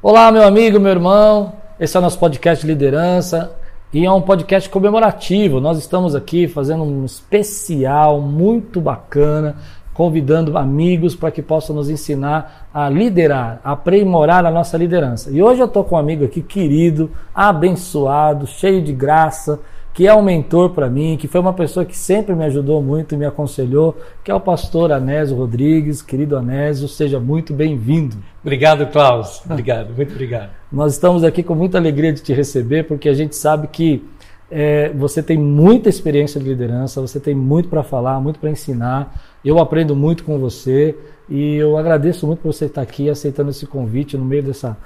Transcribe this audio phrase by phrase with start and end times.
[0.00, 1.54] Olá, meu amigo, meu irmão.
[1.80, 3.50] Esse é o nosso podcast de liderança
[3.92, 5.60] e é um podcast comemorativo.
[5.60, 9.56] Nós estamos aqui fazendo um especial muito bacana,
[9.92, 15.32] convidando amigos para que possam nos ensinar a liderar, a aprimorar a nossa liderança.
[15.32, 19.58] E hoje eu estou com um amigo aqui querido, abençoado, cheio de graça
[19.98, 23.16] que é um mentor para mim, que foi uma pessoa que sempre me ajudou muito
[23.16, 26.02] e me aconselhou, que é o pastor Anésio Rodrigues.
[26.02, 28.16] Querido Anésio, seja muito bem-vindo.
[28.40, 29.42] Obrigado, Klaus.
[29.44, 30.50] Obrigado, muito obrigado.
[30.70, 34.08] Nós estamos aqui com muita alegria de te receber, porque a gente sabe que
[34.48, 39.20] é, você tem muita experiência de liderança, você tem muito para falar, muito para ensinar.
[39.44, 40.96] Eu aprendo muito com você
[41.28, 44.76] e eu agradeço muito por você estar aqui aceitando esse convite no meio dessa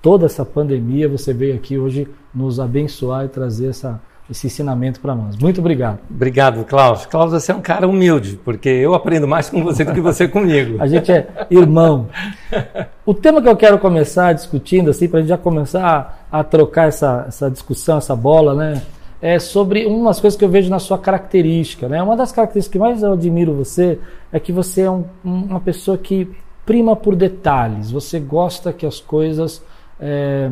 [0.00, 1.08] toda essa pandemia.
[1.08, 5.36] Você veio aqui hoje nos abençoar e trazer essa esse ensinamento para nós.
[5.36, 5.98] Muito obrigado.
[6.08, 7.04] Obrigado, Klaus.
[7.04, 10.28] Klaus, você é um cara humilde, porque eu aprendo mais com você do que você
[10.28, 10.80] comigo.
[10.80, 12.06] A gente é irmão.
[13.04, 16.44] O tema que eu quero começar discutindo, assim, para a gente já começar a, a
[16.44, 18.82] trocar essa, essa discussão, essa bola, né?
[19.20, 22.00] É sobre umas coisas que eu vejo na sua característica, né?
[22.02, 23.98] Uma das características que mais eu admiro você
[24.32, 26.30] é que você é um, uma pessoa que
[26.64, 27.90] prima por detalhes.
[27.90, 29.62] Você gosta que as coisas
[29.98, 30.50] é,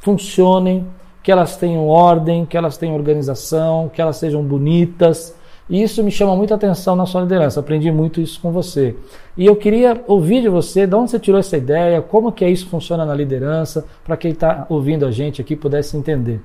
[0.00, 0.86] funcionem
[1.28, 5.36] que elas tenham ordem, que elas tenham organização, que elas sejam bonitas.
[5.68, 7.60] E isso me chama muita atenção na sua liderança.
[7.60, 8.96] Aprendi muito isso com você.
[9.36, 12.50] E eu queria ouvir de você, de onde você tirou essa ideia, como que é
[12.50, 16.40] isso funciona na liderança, para quem está ouvindo a gente aqui pudesse entender.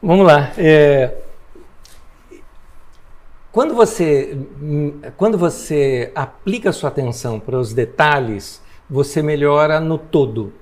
[0.00, 0.52] Vamos lá.
[0.56, 1.12] É...
[3.50, 4.38] Quando você,
[5.16, 10.52] quando você aplica sua atenção para os detalhes, você melhora no todo.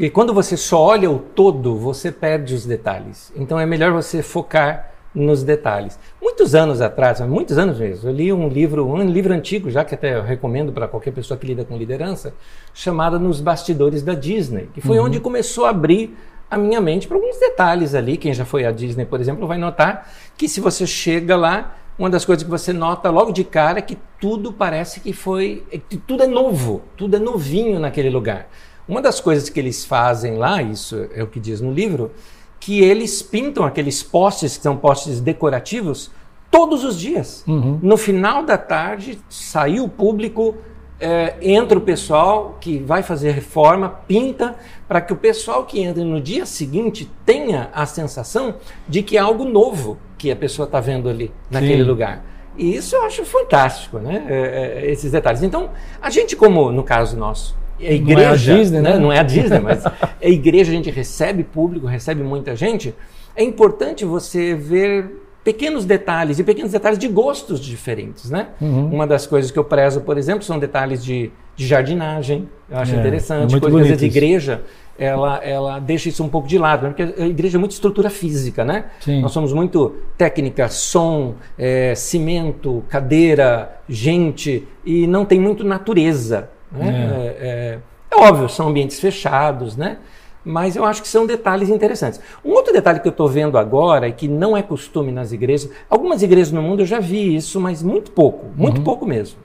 [0.00, 3.30] Porque quando você só olha o todo, você perde os detalhes.
[3.36, 5.98] Então é melhor você focar nos detalhes.
[6.22, 9.94] Muitos anos atrás, muitos anos mesmo, eu li um livro, um livro antigo, já que
[9.94, 12.32] até eu recomendo para qualquer pessoa que lida com liderança,
[12.72, 15.04] chamado Nos Bastidores da Disney, que foi uhum.
[15.04, 16.16] onde começou a abrir
[16.50, 18.16] a minha mente para alguns detalhes ali.
[18.16, 22.08] Quem já foi à Disney, por exemplo, vai notar que se você chega lá, uma
[22.08, 25.98] das coisas que você nota logo de cara é que tudo parece que foi, que
[25.98, 28.48] tudo é novo, tudo é novinho naquele lugar.
[28.90, 32.10] Uma das coisas que eles fazem lá, isso é o que diz no livro,
[32.58, 36.10] que eles pintam aqueles postes, que são postes decorativos,
[36.50, 37.44] todos os dias.
[37.46, 37.78] Uhum.
[37.80, 40.56] No final da tarde, saiu o público,
[40.98, 44.56] é, entra o pessoal que vai fazer reforma, pinta,
[44.88, 48.56] para que o pessoal que entra no dia seguinte tenha a sensação
[48.88, 51.88] de que é algo novo que a pessoa está vendo ali, naquele Sim.
[51.88, 52.24] lugar.
[52.58, 54.26] E isso eu acho fantástico, né?
[54.28, 55.44] É, é, esses detalhes.
[55.44, 55.70] Então,
[56.02, 58.98] a gente, como no caso nosso, a igreja, não é a Disney, né?
[58.98, 62.94] Não é a Disney, mas a igreja a gente recebe público, recebe muita gente.
[63.34, 65.10] É importante você ver
[65.42, 68.48] pequenos detalhes e pequenos detalhes de gostos diferentes, né?
[68.60, 68.90] Uhum.
[68.92, 72.48] Uma das coisas que eu prezo, por exemplo, são detalhes de, de jardinagem.
[72.70, 73.56] Eu acho é, interessante.
[73.56, 74.62] É Coisas de igreja,
[74.98, 76.94] ela, ela deixa isso um pouco de lado, né?
[76.94, 78.86] porque a igreja é muito estrutura física, né?
[79.00, 79.22] Sim.
[79.22, 86.50] Nós somos muito técnica, som, é, cimento, cadeira, gente, e não tem muito natureza.
[86.72, 86.88] Né?
[86.88, 87.46] É.
[87.46, 87.78] É,
[88.10, 89.98] é, óbvio, são ambientes fechados, né?
[90.44, 92.20] mas eu acho que são detalhes interessantes.
[92.44, 95.70] Um outro detalhe que eu estou vendo agora e que não é costume nas igrejas,
[95.88, 98.84] algumas igrejas no mundo eu já vi isso, mas muito pouco, muito uhum.
[98.84, 99.38] pouco mesmo.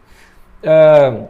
[0.64, 1.26] Uh,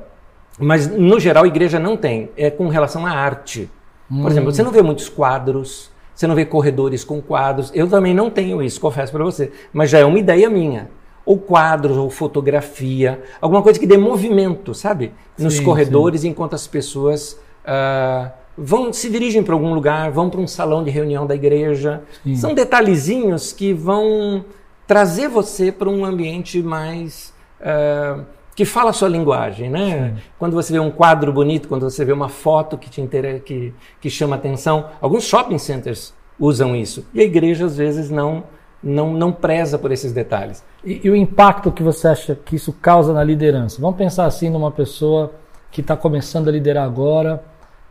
[0.59, 3.69] mas no geral a igreja não tem, é com relação à arte.
[4.07, 4.27] Por uhum.
[4.27, 7.71] exemplo, você não vê muitos quadros, você não vê corredores com quadros.
[7.73, 10.89] Eu também não tenho isso, confesso para você, mas já é uma ideia minha
[11.25, 15.11] ou quadros, ou fotografia, alguma coisa que dê movimento, sabe?
[15.37, 16.29] Nos sim, corredores, sim.
[16.29, 20.91] enquanto as pessoas uh, vão se dirigem para algum lugar, vão para um salão de
[20.91, 22.03] reunião da igreja.
[22.23, 22.35] Sim.
[22.35, 24.45] São detalhezinhos que vão
[24.85, 28.23] trazer você para um ambiente mais uh,
[28.55, 30.13] que fala a sua linguagem, né?
[30.15, 30.21] Sim.
[30.39, 33.41] Quando você vê um quadro bonito, quando você vê uma foto que te inter...
[33.41, 38.43] que, que chama atenção, alguns shopping centers usam isso e a igreja às vezes não
[38.83, 40.63] não, não preza por esses detalhes.
[40.83, 43.81] E, e, o impacto que você acha que isso causa na liderança?
[43.81, 45.33] Vamos pensar assim numa pessoa
[45.71, 47.43] que está começando a liderar agora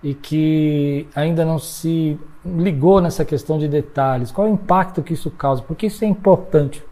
[0.03, 4.31] e que ainda não se ligou nessa questão de detalhes.
[4.31, 5.63] Qual é o impacto que isso causa?
[5.63, 6.83] Porque isso é importante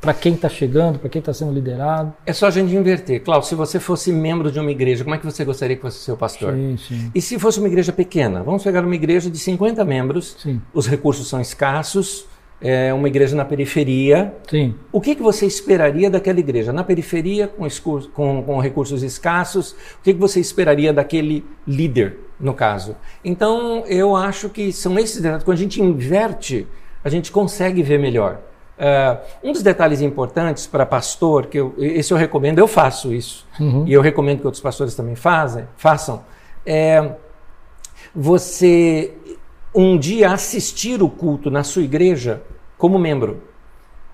[0.00, 2.12] para quem está chegando, para quem está sendo liderado.
[2.24, 3.22] É só a gente inverter.
[3.22, 5.98] Cláudio, se você fosse membro de uma igreja, como é que você gostaria que fosse
[5.98, 6.54] seu pastor?
[6.54, 7.10] Sim, sim.
[7.14, 8.42] E se fosse uma igreja pequena?
[8.42, 10.60] Vamos pegar uma igreja de 50 membros, sim.
[10.72, 12.26] os recursos são escassos,
[12.60, 14.34] é uma igreja na periferia.
[14.48, 14.74] Sim.
[14.90, 16.72] O que, que você esperaria daquela igreja?
[16.72, 17.66] Na periferia, com,
[18.14, 22.96] com, com recursos escassos, o que, que você esperaria daquele líder, no caso?
[23.24, 25.44] Então, eu acho que são esses detalhes.
[25.44, 26.66] Quando a gente inverte,
[27.04, 28.40] a gente consegue ver melhor.
[28.78, 33.46] Uh, um dos detalhes importantes para pastor, que eu, esse eu recomendo, eu faço isso,
[33.58, 33.84] uhum.
[33.86, 36.24] e eu recomendo que outros pastores também fazem, façam,
[36.64, 37.12] é
[38.14, 39.14] você
[39.76, 42.42] um dia assistir o culto na sua igreja
[42.78, 43.42] como membro.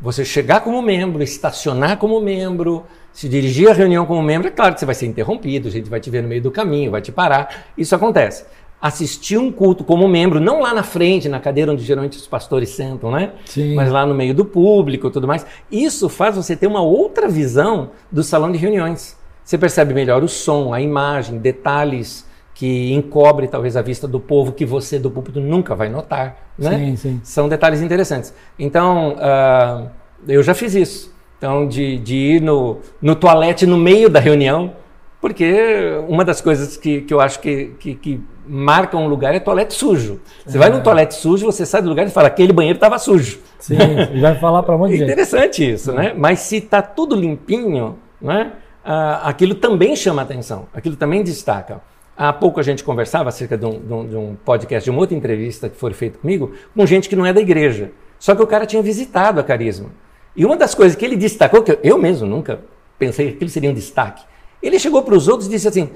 [0.01, 4.75] Você chegar como membro, estacionar como membro, se dirigir à reunião como membro, é claro
[4.75, 7.01] que você vai ser interrompido, a gente vai te ver no meio do caminho, vai
[7.01, 7.67] te parar.
[7.79, 8.45] Isso acontece.
[8.81, 12.71] Assistir um culto como membro, não lá na frente, na cadeira onde geralmente os pastores
[12.71, 13.31] sentam, né?
[13.47, 13.77] Sim.
[13.77, 15.47] Mas lá no meio do público e tudo mais.
[15.71, 19.17] Isso faz você ter uma outra visão do salão de reuniões.
[19.45, 24.53] Você percebe melhor o som, a imagem, detalhes que encobre talvez a vista do povo
[24.53, 26.79] que você do púlpito nunca vai notar, né?
[26.79, 27.21] Sim, sim.
[27.23, 28.35] São detalhes interessantes.
[28.59, 29.91] Então, uh,
[30.29, 31.13] eu já fiz isso.
[31.39, 34.75] Então, de, de ir no, no toalete no meio da reunião,
[35.21, 39.41] porque uma das coisas que, que eu acho que, que, que marca um lugar é
[39.41, 40.21] toalete sujo.
[40.45, 40.61] Você é.
[40.61, 43.41] vai num toalete sujo, você sai do lugar e fala, aquele banheiro estava sujo.
[43.59, 43.77] Sim,
[44.21, 45.11] vai falar para um monte de gente.
[45.11, 45.95] Interessante isso, é.
[45.95, 46.15] né?
[46.17, 48.53] Mas se está tudo limpinho, né?
[48.85, 51.81] Uh, aquilo também chama atenção, aquilo também destaca.
[52.17, 55.01] Há pouco a gente conversava acerca de um, de, um, de um, podcast, de uma
[55.01, 57.91] outra entrevista que foi feita comigo, com gente que não é da igreja.
[58.19, 59.91] Só que o cara tinha visitado a Carisma.
[60.37, 62.61] E uma das coisas que ele destacou, que eu mesmo nunca
[62.99, 64.25] pensei que aquilo seria um destaque,
[64.63, 65.91] ele chegou para os outros e disse assim: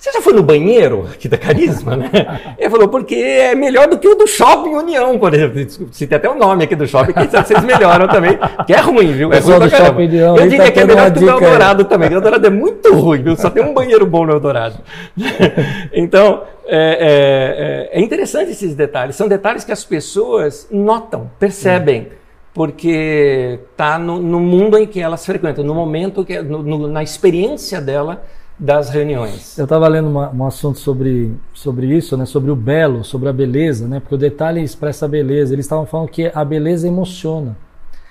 [0.00, 2.10] você já foi no banheiro aqui da Carisma, né?
[2.56, 5.62] Ele falou, porque é melhor do que o do Shopping União, por exemplo.
[5.92, 8.38] Tem até o nome aqui do shopping, quem sabe vocês melhoram também.
[8.66, 9.30] Que é ruim, viu?
[9.30, 10.36] É ruim do Shopping União.
[10.38, 12.08] Eu diria tá que é melhor que o Eldorado também.
[12.08, 13.36] O Eldorado é muito ruim, viu?
[13.36, 14.76] Só tem um banheiro bom no Eldorado.
[15.92, 19.16] então, é, é, é, interessante esses detalhes.
[19.16, 22.08] São detalhes que as pessoas notam, percebem.
[22.54, 27.02] Porque está no, no, mundo em que elas frequentam, no momento, que, no, no, na
[27.02, 28.24] experiência dela,
[28.60, 29.56] das reuniões.
[29.58, 33.32] Eu estava lendo uma, um assunto sobre, sobre isso, né, sobre o belo, sobre a
[33.32, 35.54] beleza, né, porque o detalhe expressa a beleza.
[35.54, 37.56] Eles estavam falando que a beleza emociona.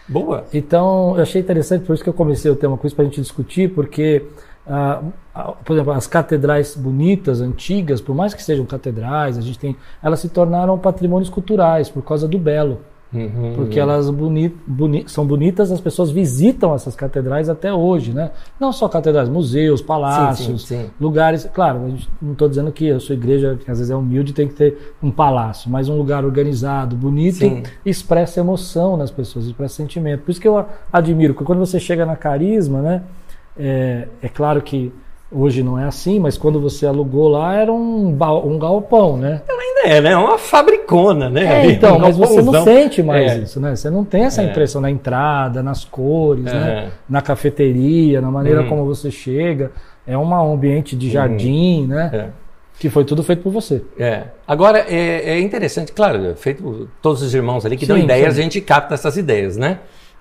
[0.08, 0.46] Boa.
[0.52, 3.08] Então, eu achei interessante, por isso que eu comecei o tema com isso para a
[3.08, 4.26] gente discutir, porque,
[4.68, 5.04] ah,
[5.64, 10.20] por exemplo, as catedrais bonitas, antigas, por mais que sejam catedrais, a gente tem, elas
[10.20, 12.80] se tornaram patrimônios culturais por causa do belo.
[13.12, 18.30] Uhum, porque elas boni, boni, são bonitas, as pessoas visitam essas catedrais até hoje, né?
[18.60, 20.90] Não só catedrais, museus, palácios, sim, sim, sim.
[21.02, 21.50] lugares.
[21.52, 24.54] Claro, não estou dizendo que a sua igreja, que às vezes é humilde, tem que
[24.54, 27.44] ter um palácio, mas um lugar organizado, bonito,
[27.84, 30.22] expressa emoção nas pessoas, expressa sentimento.
[30.22, 30.64] Por isso que eu
[30.94, 33.04] admiro, porque quando você chega na carisma, né?
[33.58, 34.94] É, é claro que
[35.32, 39.44] Hoje não é assim, mas quando você alugou lá era um, um galpão, né?
[39.48, 40.18] Ela ainda é, né?
[40.18, 41.66] Uma fabricona, né?
[41.66, 43.38] É, então, um mas você não sente mais é.
[43.38, 43.76] isso, né?
[43.76, 44.46] Você não tem essa é.
[44.46, 46.88] impressão na entrada, nas cores, né?
[46.88, 46.92] É.
[47.08, 48.70] Na cafeteria, na maneira hum.
[48.70, 49.72] como você chega.
[50.08, 51.88] É um ambiente de jardim, hum.
[51.90, 52.10] né?
[52.12, 52.26] É.
[52.80, 53.84] Que foi tudo feito por você.
[54.00, 54.24] É.
[54.48, 58.34] Agora, é, é interessante, claro, feito por todos os irmãos ali que sim, dão ideias,
[58.34, 58.40] sim.
[58.40, 59.78] a gente capta essas ideias, né?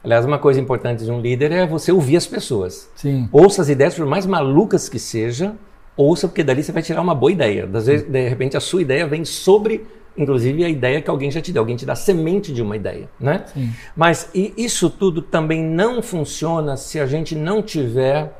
[0.08, 2.90] Aliás, uma coisa importante de um líder é você ouvir as pessoas.
[2.96, 3.28] Sim.
[3.31, 5.58] Ouça as ideias, por mais malucas que sejam,
[5.94, 7.69] ouça, porque dali você vai tirar uma boa ideia.
[7.75, 11.43] Às vezes, de repente, a sua ideia vem sobre, inclusive, a ideia que alguém já
[11.43, 11.60] te deu.
[11.60, 13.44] Alguém te dá semente de uma ideia, né?
[13.52, 13.70] Sim.
[13.94, 18.34] Mas isso tudo também não funciona se a gente não tiver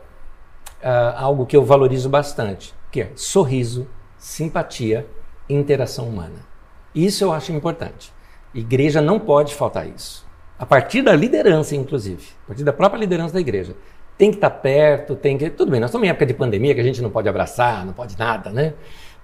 [0.82, 3.87] uh, algo que eu valorizo bastante, que é sorriso,
[4.17, 5.06] simpatia
[5.50, 6.47] interação humana.
[6.94, 8.11] Isso eu acho importante.
[8.55, 10.26] Igreja não pode faltar isso
[10.58, 13.75] a partir da liderança, inclusive, a partir da própria liderança da igreja.
[14.16, 15.49] Tem que estar perto, tem que.
[15.49, 17.93] Tudo bem, nós estamos em época de pandemia que a gente não pode abraçar, não
[17.93, 18.75] pode nada, né?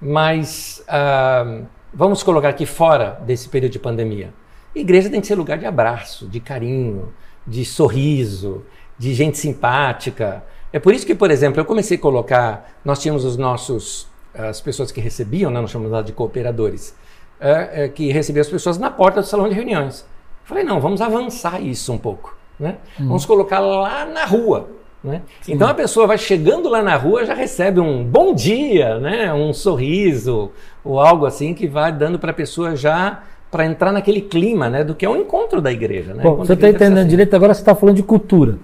[0.01, 4.33] Mas ah, vamos colocar aqui fora desse período de pandemia.
[4.75, 7.13] A igreja tem que ser lugar de abraço, de carinho,
[7.45, 8.65] de sorriso,
[8.97, 10.45] de gente simpática.
[10.73, 12.79] É por isso que, por exemplo, eu comecei a colocar.
[12.85, 14.07] Nós tínhamos os nossos.
[14.33, 16.95] as pessoas que recebiam, né, nós chamamos de cooperadores,
[17.41, 20.05] é, é, que recebiam as pessoas na porta do salão de reuniões.
[20.45, 22.37] Falei, não, vamos avançar isso um pouco.
[22.59, 22.77] Né?
[23.01, 23.09] Hum.
[23.09, 24.69] Vamos colocar lá na rua.
[25.03, 25.21] Né?
[25.47, 29.33] Então a pessoa vai chegando lá na rua, já recebe um bom dia, né?
[29.35, 30.51] um sorriso,
[30.83, 34.83] ou algo assim que vai dando para a pessoa já para entrar naquele clima né?
[34.83, 36.15] do que é o encontro da igreja.
[36.15, 36.23] Né?
[36.23, 37.09] Bom, você está entendendo assim.
[37.09, 38.59] direito, agora você está falando de cultura.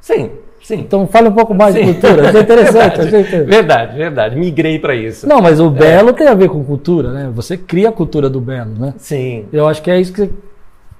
[0.00, 0.30] Sim,
[0.66, 0.80] Sim.
[0.80, 1.84] Então fale um pouco mais Sim.
[1.84, 2.26] de cultura.
[2.28, 2.98] Isso é interessante.
[2.98, 4.36] verdade, verdade, verdade.
[4.36, 5.24] Migrei para isso.
[5.28, 5.70] Não, mas o é.
[5.70, 7.30] belo tem a ver com cultura, né?
[7.34, 8.92] Você cria a cultura do belo, né?
[8.96, 9.44] Sim.
[9.52, 10.28] Eu acho que é isso que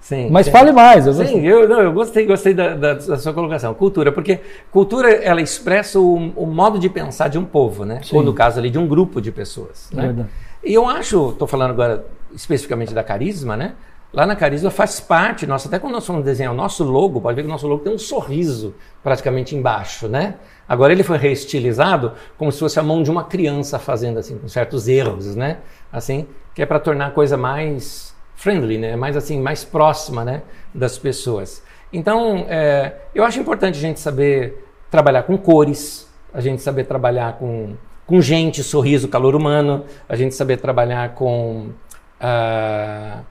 [0.06, 0.52] Sim, Mas sim.
[0.52, 1.04] fale mais.
[1.04, 3.74] Eu sim, eu, não, eu gostei, gostei da, da, da, sua colocação.
[3.74, 4.38] Cultura, porque
[4.70, 7.98] cultura ela expressa o, o modo de pensar de um povo, né?
[8.04, 8.16] Sim.
[8.16, 9.90] Ou no caso ali de um grupo de pessoas.
[9.92, 10.02] Né?
[10.04, 10.28] Verdade.
[10.62, 13.72] E eu acho, estou falando agora especificamente da Carisma, né?
[14.12, 17.34] Lá na Carisma faz parte, nossa, até quando nós fomos desenhar o nosso logo, pode
[17.34, 20.36] ver que o nosso logo tem um sorriso praticamente embaixo, né?
[20.68, 24.46] Agora ele foi reestilizado como se fosse a mão de uma criança fazendo assim, com
[24.46, 25.58] certos erros, né?
[25.92, 28.94] Assim, que é para tornar a coisa mais friendly, né?
[28.94, 30.42] mais assim, mais próxima né?
[30.72, 31.62] das pessoas.
[31.92, 37.38] Então, é, eu acho importante a gente saber trabalhar com cores, a gente saber trabalhar
[37.38, 37.74] com,
[38.06, 41.70] com gente, sorriso, calor humano, a gente saber trabalhar com,
[42.20, 43.22] ah,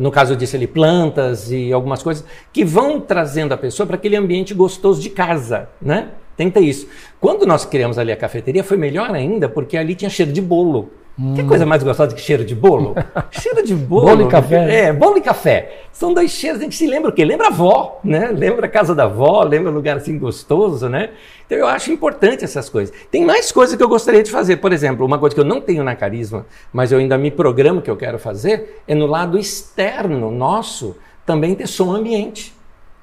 [0.00, 3.96] no caso eu disse ali, plantas e algumas coisas que vão trazendo a pessoa para
[3.96, 6.08] aquele ambiente gostoso de casa, né?
[6.36, 6.88] Ter isso.
[7.20, 10.90] Quando nós criamos ali a cafeteria, foi melhor ainda, porque ali tinha cheiro de bolo.
[11.18, 11.34] Hum.
[11.34, 12.94] Que coisa mais gostosa que cheiro de bolo?
[13.30, 14.06] cheiro de bolo.
[14.06, 14.86] bolo e café.
[14.86, 15.84] É, bolo e café.
[15.92, 17.24] São dois cheiros, a gente se lembra o quê?
[17.24, 18.32] Lembra a avó, né?
[18.32, 21.10] Lembra a casa da avó, lembra um lugar assim gostoso, né?
[21.46, 22.94] Então eu acho importante essas coisas.
[23.12, 24.56] Tem mais coisas que eu gostaria de fazer.
[24.56, 27.80] Por exemplo, uma coisa que eu não tenho na Carisma, mas eu ainda me programo
[27.80, 32.52] que eu quero fazer, é no lado externo nosso também ter som ambiente.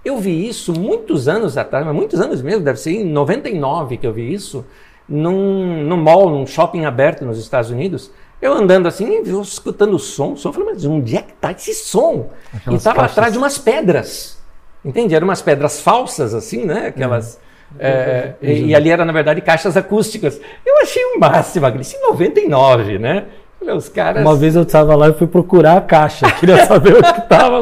[0.04, 4.08] Eu vi isso muitos anos atrás, mas muitos anos mesmo, deve ser em 99 que
[4.08, 4.66] eu vi isso,
[5.08, 8.12] num, num mall, num shopping aberto nos Estados Unidos.
[8.42, 11.34] Eu andando assim, eu escutando o som, o som, eu falei, mas onde é que
[11.34, 12.30] está esse som?
[12.48, 14.42] Aquelas e estava atrás de umas pedras.
[14.84, 15.14] Entende?
[15.14, 16.88] Eram umas pedras falsas, assim, né?
[16.88, 17.40] Aquelas.
[17.78, 17.88] É.
[17.88, 20.42] É, e, e, ali era, na verdade, caixas acústicas.
[20.66, 23.26] Eu achei o máximo, isso em 99, né?
[23.62, 24.24] Os caras...
[24.24, 27.62] Uma vez eu estava lá e fui procurar a caixa, queria saber o que estava.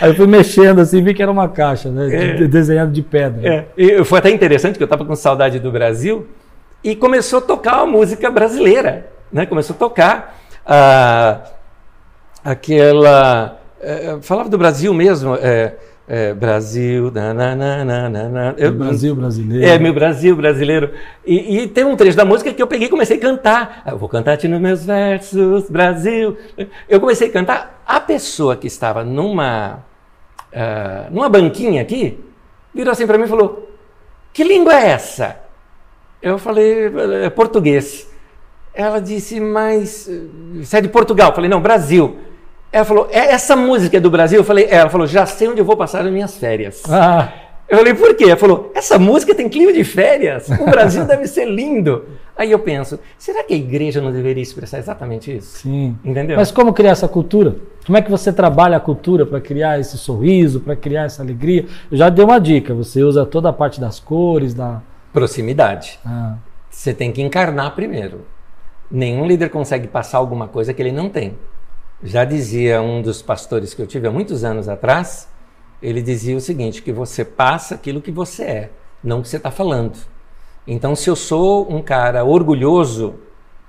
[0.00, 2.14] Aí eu fui mexendo assim e vi que era uma caixa, né?
[2.14, 2.46] É.
[2.46, 3.46] Desenhado de pedra.
[3.46, 3.66] É.
[3.76, 6.28] E foi até interessante que eu estava com saudade do Brasil
[6.82, 9.10] e começou a tocar uma música brasileira.
[9.32, 9.46] Né?
[9.46, 11.40] Começou a tocar ah,
[12.44, 13.58] aquela.
[13.80, 15.34] É, falava do Brasil mesmo.
[15.36, 15.74] É,
[16.08, 19.64] é, Brasil, nananana, eu, Brasil brasileiro.
[19.64, 20.90] É, meu Brasil brasileiro.
[21.24, 23.82] E, e, tem um trecho da música que eu peguei e comecei a cantar.
[23.86, 26.36] Eu vou cantar-te nos meus versos, Brasil.
[26.88, 27.82] Eu comecei a cantar.
[27.86, 29.84] A pessoa que estava numa,
[30.52, 32.18] uh, numa banquinha aqui
[32.74, 33.70] virou assim para mim e falou:
[34.32, 35.41] Que língua é essa?
[36.22, 36.90] Eu falei:
[37.24, 38.08] É português.
[38.72, 40.08] Ela disse: Mas
[40.54, 41.30] você é de Portugal?
[41.30, 42.16] Eu falei: Não, Brasil.
[42.72, 44.40] Ela falou, é essa música é do Brasil?
[44.40, 44.76] Eu falei, é.
[44.76, 46.82] Ela falou, já sei onde eu vou passar as minhas férias.
[46.88, 47.30] Ah.
[47.68, 48.24] Eu falei, por quê?
[48.24, 50.48] Ela falou, essa música tem clima de férias.
[50.48, 52.04] O Brasil deve ser lindo.
[52.34, 55.58] Aí eu penso, será que a igreja não deveria expressar exatamente isso?
[55.58, 55.96] Sim.
[56.02, 56.36] Entendeu?
[56.36, 57.56] Mas como criar essa cultura?
[57.84, 61.66] Como é que você trabalha a cultura para criar esse sorriso, para criar essa alegria?
[61.90, 64.80] Eu já dei uma dica, você usa toda a parte das cores, da...
[65.12, 65.98] Proximidade.
[66.04, 66.36] Ah.
[66.70, 68.26] Você tem que encarnar primeiro.
[68.90, 71.36] Nenhum líder consegue passar alguma coisa que ele não tem.
[72.02, 75.28] Já dizia um dos pastores que eu tive há muitos anos atrás,
[75.82, 78.70] ele dizia o seguinte: que você passa aquilo que você é,
[79.02, 79.98] não o que você está falando.
[80.66, 83.14] Então, se eu sou um cara orgulhoso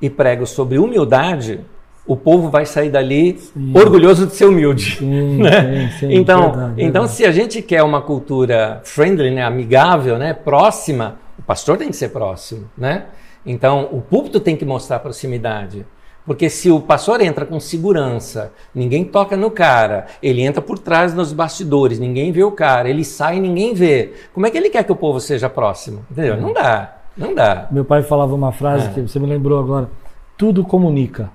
[0.02, 1.62] e prego sobre humildade,
[2.06, 3.72] o povo vai sair dali sim.
[3.76, 4.98] orgulhoso de ser humilde.
[4.98, 5.92] Sim, né?
[6.00, 7.12] sim, então, verdade, então verdade.
[7.12, 11.96] se a gente quer uma cultura friendly, né, amigável, né, próxima, o pastor tem que
[11.96, 13.06] ser próximo, né?
[13.46, 15.86] Então, o púlpito tem que mostrar proximidade.
[16.26, 21.14] Porque se o pastor entra com segurança, ninguém toca no cara, ele entra por trás
[21.14, 24.14] nos bastidores, ninguém vê o cara, ele sai e ninguém vê.
[24.34, 26.06] Como é que ele quer que o povo seja próximo?
[26.10, 26.40] Entendeu?
[26.40, 27.68] Não dá, não dá.
[27.70, 28.90] Meu pai falava uma frase é.
[28.94, 29.90] que você me lembrou agora:
[30.38, 31.30] tudo comunica.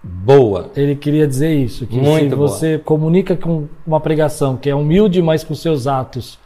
[0.00, 0.70] Boa.
[0.76, 2.84] Ele queria dizer isso, que Muito se você boa.
[2.84, 6.38] comunica com uma pregação que é humilde, mas com seus atos,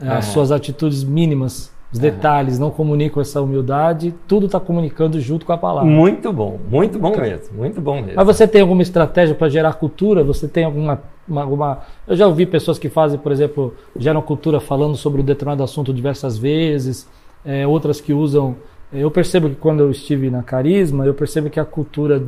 [0.00, 0.08] é.
[0.08, 5.52] as suas atitudes mínimas, os detalhes, não comunicam essa humildade, tudo está comunicando junto com
[5.52, 5.90] a palavra.
[5.90, 8.12] Muito bom, muito bom mesmo, muito bom mesmo.
[8.14, 10.22] Mas você tem alguma estratégia para gerar cultura?
[10.22, 11.78] Você tem alguma, uma, alguma...
[12.06, 15.94] Eu já ouvi pessoas que fazem, por exemplo, geram cultura falando sobre um determinado assunto
[15.94, 17.08] diversas vezes,
[17.44, 18.56] é, outras que usam...
[18.92, 22.22] É, eu percebo que quando eu estive na Carisma, eu percebo que a cultura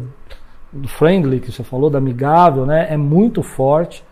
[0.72, 4.02] do friendly, que você falou, da amigável, né, é muito forte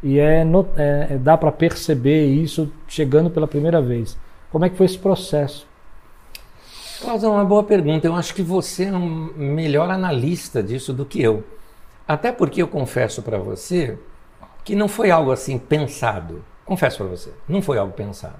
[0.00, 4.16] e é, é, é dá para perceber isso chegando pela primeira vez.
[4.52, 5.66] Como é que foi esse processo?
[7.00, 8.06] Cláudio, é uma boa pergunta.
[8.06, 11.42] Eu acho que você é um melhor analista disso do que eu.
[12.06, 13.98] Até porque eu confesso para você
[14.62, 16.44] que não foi algo assim pensado.
[16.66, 18.36] Confesso para você, não foi algo pensado.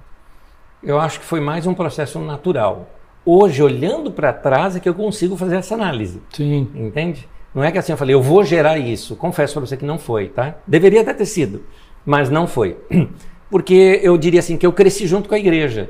[0.83, 2.87] Eu acho que foi mais um processo natural.
[3.25, 6.21] Hoje, olhando para trás, é que eu consigo fazer essa análise.
[6.31, 6.69] Sim.
[6.75, 7.27] Entende?
[7.55, 9.15] Não é que assim eu falei, eu vou gerar isso.
[9.15, 10.57] Confesso para você que não foi, tá?
[10.67, 11.63] Deveria até ter sido,
[12.05, 12.77] mas não foi.
[13.49, 15.89] Porque eu diria assim que eu cresci junto com a igreja.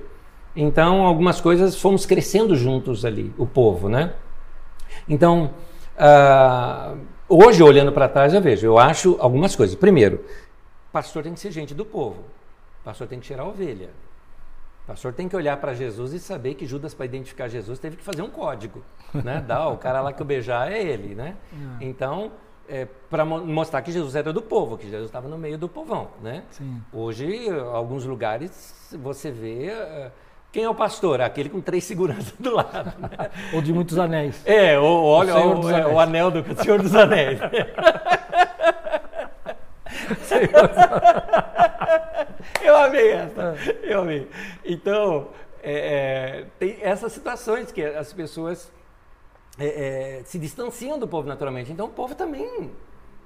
[0.55, 4.13] Então, algumas coisas fomos crescendo juntos ali, o povo, né?
[5.09, 5.51] Então,
[5.97, 9.75] uh, hoje, olhando para trás, eu vejo, eu acho algumas coisas.
[9.75, 10.23] Primeiro,
[10.91, 12.23] pastor tem que ser gente do povo.
[12.83, 13.89] Pastor tem que tirar a ovelha.
[14.85, 18.03] Pastor tem que olhar para Jesus e saber que Judas, para identificar Jesus, teve que
[18.03, 18.83] fazer um código.
[19.13, 19.45] Né?
[19.47, 21.37] Dá, o cara lá que eu beijar é ele, né?
[21.79, 21.85] É.
[21.85, 22.31] Então,
[22.67, 25.69] é, para mo mostrar que Jesus era do povo, que Jesus estava no meio do
[25.69, 26.43] povão, né?
[26.49, 26.81] Sim.
[26.91, 29.71] Hoje, alguns lugares, você vê...
[29.71, 30.22] Uh,
[30.53, 31.19] quem é o pastor?
[31.19, 32.93] Aquele com três seguranças do lado.
[32.99, 33.09] Né?
[33.51, 34.39] ou de muitos anéis.
[34.45, 37.39] É, ou olha o, o, é, o, anel do Senhor dos Anéis.
[42.61, 43.55] eu amei essa.
[43.81, 44.29] Eu amei.
[44.63, 45.29] Então,
[45.63, 48.71] é, é, tem essas situações que as pessoas
[49.57, 51.71] é, é, se distanciam do povo naturalmente.
[51.71, 52.69] Então o povo também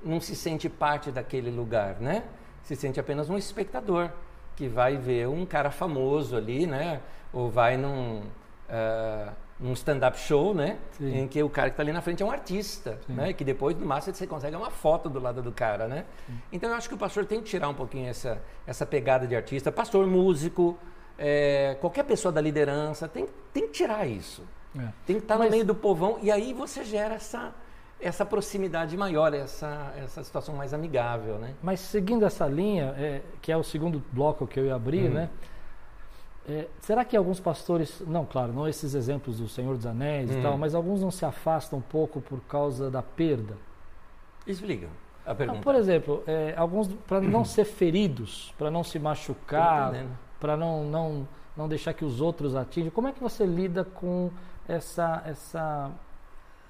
[0.02, 2.24] não se sente parte daquele lugar, né?
[2.64, 4.12] Se sente apenas um espectador
[4.56, 7.02] que vai ver um cara famoso ali, né?
[7.34, 10.78] Ou vai num, uh, num stand-up show, né?
[10.92, 11.20] Sim.
[11.20, 13.14] Em que o cara que está ali na frente é um artista, Sim.
[13.14, 13.34] né?
[13.34, 16.06] Que depois, no máximo, você consegue uma foto do lado do cara, né?
[16.26, 16.40] Sim.
[16.52, 19.36] Então eu acho que o pastor tem que tirar um pouquinho essa, essa pegada de
[19.36, 19.72] artista.
[19.72, 20.78] Pastor, músico,
[21.18, 24.44] é, qualquer pessoa da liderança, tem, tem que tirar isso.
[24.78, 24.88] É.
[25.06, 25.48] Tem que estar Mas...
[25.48, 27.54] no meio do povão e aí você gera essa,
[28.00, 31.56] essa proximidade maior, essa, essa situação mais amigável, né?
[31.62, 35.14] Mas seguindo essa linha, é, que é o segundo bloco que eu ia abrir, uhum.
[35.14, 35.30] né?
[36.48, 40.40] É, será que alguns pastores, não, claro, não esses exemplos do Senhor dos Anéis uhum.
[40.40, 43.56] e tal, mas alguns não se afastam um pouco por causa da perda?
[44.46, 44.88] Explica
[45.26, 45.60] a pergunta.
[45.60, 49.94] Ah, por exemplo, é, alguns para não ser feridos, para não se machucar,
[50.40, 54.32] para não, não, não deixar que os outros atinjam, como é que você lida com
[54.70, 55.92] essa, essa,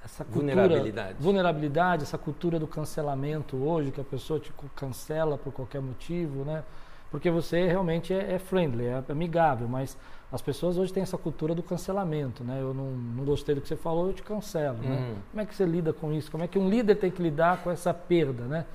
[0.04, 1.16] essa cultura, vulnerabilidade.
[1.20, 6.64] vulnerabilidade, essa cultura do cancelamento hoje, que a pessoa te cancela por qualquer motivo, né?
[7.10, 9.98] Porque você realmente é, é friendly, é amigável, mas
[10.32, 12.62] as pessoas hoje têm essa cultura do cancelamento, né?
[12.62, 14.98] Eu não, não gostei do que você falou, eu te cancelo, né?
[14.98, 15.16] Uhum.
[15.32, 16.30] Como é que você lida com isso?
[16.30, 18.66] Como é que um líder tem que lidar com essa perda, né?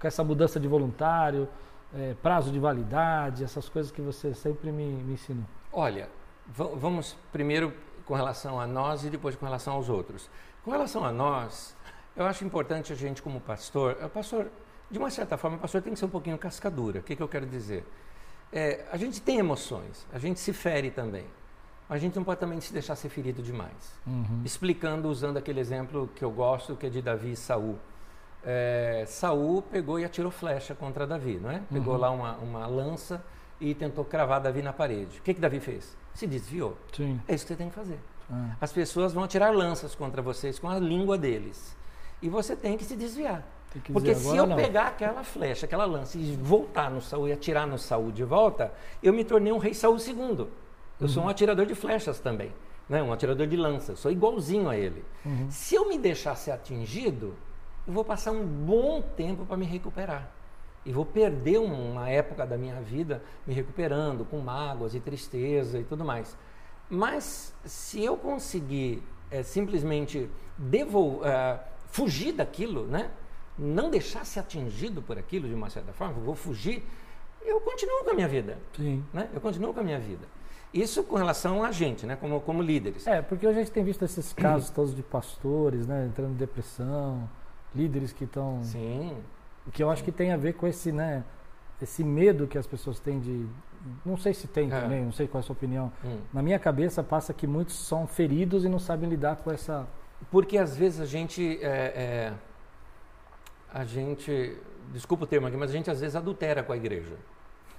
[0.00, 1.48] Com essa mudança de voluntário,
[1.94, 5.44] é, prazo de validade, essas coisas que você sempre me, me ensinou.
[5.72, 6.08] Olha,
[6.46, 7.72] vamos primeiro
[8.04, 10.28] com relação a nós e depois com relação aos outros.
[10.64, 11.76] Com relação a nós,
[12.16, 14.48] eu acho importante a gente, como pastor, o pastor,
[14.90, 17.00] de uma certa forma, o pastor tem que ser um pouquinho cascadura.
[17.00, 17.84] O que, que eu quero dizer?
[18.52, 21.24] É, a gente tem emoções, a gente se fere também.
[21.88, 23.94] A gente não pode também se deixar ser ferido demais.
[24.06, 24.42] Uhum.
[24.44, 27.78] Explicando, usando aquele exemplo que eu gosto, que é de Davi e Saul.
[28.44, 31.62] É, Saul pegou e atirou flecha contra Davi, não é?
[31.72, 32.00] Pegou uhum.
[32.00, 33.24] lá uma, uma lança
[33.60, 35.18] e tentou cravar Davi na parede.
[35.18, 35.96] O que, que Davi fez?
[36.14, 36.76] Se desviou.
[36.92, 37.20] Sim.
[37.26, 37.98] É isso que você tem que fazer.
[38.30, 38.56] Ah.
[38.60, 41.74] As pessoas vão atirar lanças contra vocês com a língua deles.
[42.20, 43.44] E você tem que se desviar.
[43.70, 44.56] Que Porque se eu não.
[44.56, 48.72] pegar aquela flecha, aquela lança e voltar no Saul e atirar no Saul de volta,
[49.02, 50.16] eu me tornei um rei Saul II.
[50.16, 50.48] Eu
[51.00, 51.08] uhum.
[51.08, 52.52] sou um atirador de flechas também.
[52.88, 53.02] Né?
[53.02, 53.98] Um atirador de lanças.
[53.98, 55.04] Sou igualzinho a ele.
[55.24, 55.48] Uhum.
[55.50, 57.34] Se eu me deixar ser atingido,
[57.86, 60.30] eu vou passar um bom tempo para me recuperar
[60.84, 65.84] e vou perder uma época da minha vida me recuperando com mágoas e tristeza e
[65.84, 66.36] tudo mais.
[66.88, 73.10] Mas se eu conseguir é, simplesmente devol é, fugir daquilo, né?
[73.58, 76.84] Não deixar ser atingido por aquilo de uma certa forma, vou fugir,
[77.42, 78.58] eu continuo com a minha vida.
[78.76, 79.04] Sim.
[79.12, 79.28] Né?
[79.32, 80.26] Eu continuo com a minha vida.
[80.72, 82.16] Isso com relação a gente, né?
[82.16, 83.06] como, como líderes.
[83.06, 86.06] É, porque a gente tem visto esses casos todos de pastores né?
[86.06, 87.28] entrando em depressão,
[87.74, 88.62] líderes que estão.
[88.62, 89.16] Sim
[89.68, 91.22] o que eu acho que tem a ver com esse, né,
[91.80, 93.46] esse medo que as pessoas têm de.
[94.04, 94.80] Não sei se tem é.
[94.80, 95.92] também, não sei qual é a sua opinião.
[96.04, 96.18] Hum.
[96.32, 99.86] Na minha cabeça passa que muitos são feridos e não sabem lidar com essa.
[100.30, 101.58] Porque às vezes a gente.
[101.62, 102.32] É, é,
[103.72, 104.56] a gente.
[104.92, 107.16] Desculpa o termo aqui, mas a gente às vezes adultera com a igreja.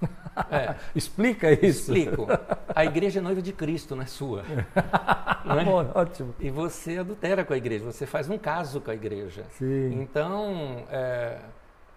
[0.50, 0.74] É.
[0.94, 1.92] Explica isso.
[1.92, 2.26] Explico.
[2.74, 4.42] A igreja é noiva de Cristo, não é sua.
[5.44, 5.64] Não é?
[5.64, 6.34] Bom, ótimo.
[6.38, 9.44] E você adultera com a igreja, você faz um caso com a igreja.
[9.50, 10.00] Sim.
[10.00, 11.38] Então, é,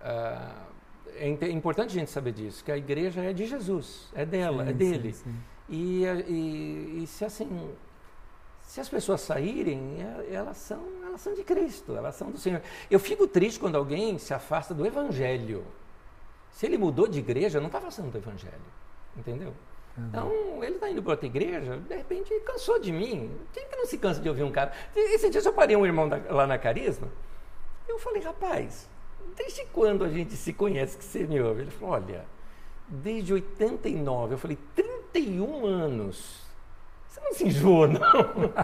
[0.01, 0.51] ah,
[1.15, 4.69] é importante a gente saber disso, que a igreja é de Jesus, é dela, sim,
[4.69, 5.13] é dele.
[5.13, 5.35] Sim, sim.
[5.69, 7.69] E, e, e, se assim,
[8.73, 12.59] se as pessoas saírem, é, elas são, elas são de Cristo, elas são do Senhor.
[12.89, 15.63] Eu fico triste quando alguém se afasta do Evangelho.
[16.49, 18.65] Se ele mudou de igreja, não está afastando do Evangelho,
[19.15, 19.53] entendeu?
[19.95, 20.07] Uhum.
[20.07, 23.37] Então, ele está indo para outra igreja, de repente cansou de mim.
[23.53, 24.73] Quem que não se cansa de ouvir um cara?
[24.95, 27.09] Esse dia eu parei um irmão da, lá na Carisma,
[27.87, 28.89] eu falei, rapaz,
[29.35, 31.61] desde quando a gente se conhece que você me ouve?
[31.61, 32.25] Ele falou, olha,
[32.89, 34.33] desde 89.
[34.33, 36.42] Eu falei, 31 anos.
[37.13, 37.99] Você não se enjoa, não?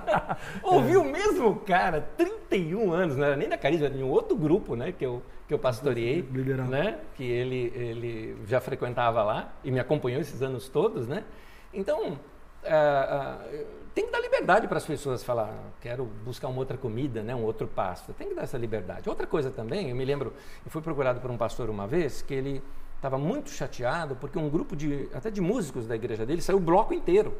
[0.63, 4.35] Ouvi o mesmo cara, 31 anos, não era nem da Carisma, era de um outro
[4.35, 6.23] grupo, né, que eu, que eu pastoreei,
[6.67, 11.25] né, que ele, ele já frequentava lá e me acompanhou esses anos todos, né?
[11.71, 16.75] Então, uh, uh, tem que dar liberdade para as pessoas falar, quero buscar uma outra
[16.75, 18.13] comida, né, um outro pasto.
[18.13, 19.07] Tem que dar essa liberdade.
[19.07, 20.33] Outra coisa também, eu me lembro,
[20.65, 22.63] eu fui procurado por um pastor uma vez que ele
[22.95, 26.59] estava muito chateado porque um grupo de até de músicos da igreja dele saiu o
[26.59, 27.37] bloco inteiro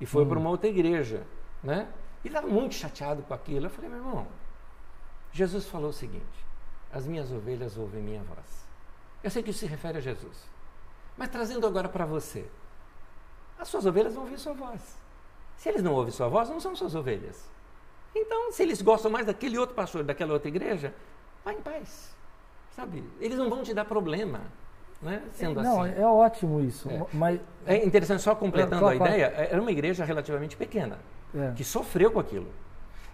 [0.00, 0.28] e foi hum.
[0.28, 1.26] para uma outra igreja,
[1.62, 1.88] né?
[2.24, 3.66] E estava muito chateado com aquilo.
[3.66, 4.26] Eu falei, meu irmão,
[5.32, 6.24] Jesus falou o seguinte:
[6.92, 8.68] as minhas ovelhas ouvem minha voz.
[9.22, 10.44] Eu sei que isso se refere a Jesus,
[11.16, 12.46] mas trazendo agora para você,
[13.58, 14.98] as suas ovelhas vão ouvir sua voz.
[15.56, 17.50] Se eles não ouvem sua voz, não são suas ovelhas.
[18.14, 20.94] Então, se eles gostam mais daquele outro pastor, daquela outra igreja,
[21.44, 22.16] vá em paz.
[22.74, 23.04] Sabe?
[23.20, 24.40] Eles não vão te dar problema.
[25.02, 25.22] Né?
[25.32, 26.00] Sendo não, assim.
[26.00, 26.90] é ótimo isso.
[26.90, 27.06] É.
[27.12, 27.40] Mas...
[27.66, 30.98] é interessante, só completando a ideia, era uma igreja relativamente pequena,
[31.34, 31.52] é.
[31.52, 32.48] que sofreu com aquilo.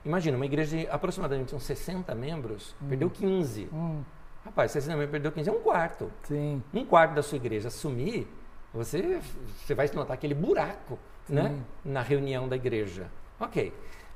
[0.05, 2.89] Imagina, uma igreja de aproximadamente uns 60 membros, hum.
[2.89, 3.69] perdeu 15.
[3.73, 4.03] Hum.
[4.45, 6.11] Rapaz, 60 membros perdeu 15 é um quarto.
[6.25, 6.63] Sim.
[6.73, 8.27] Um quarto da sua igreja sumir,
[8.73, 9.21] você,
[9.65, 13.07] você vai notar aquele buraco né, na reunião da igreja.
[13.41, 13.73] Ok.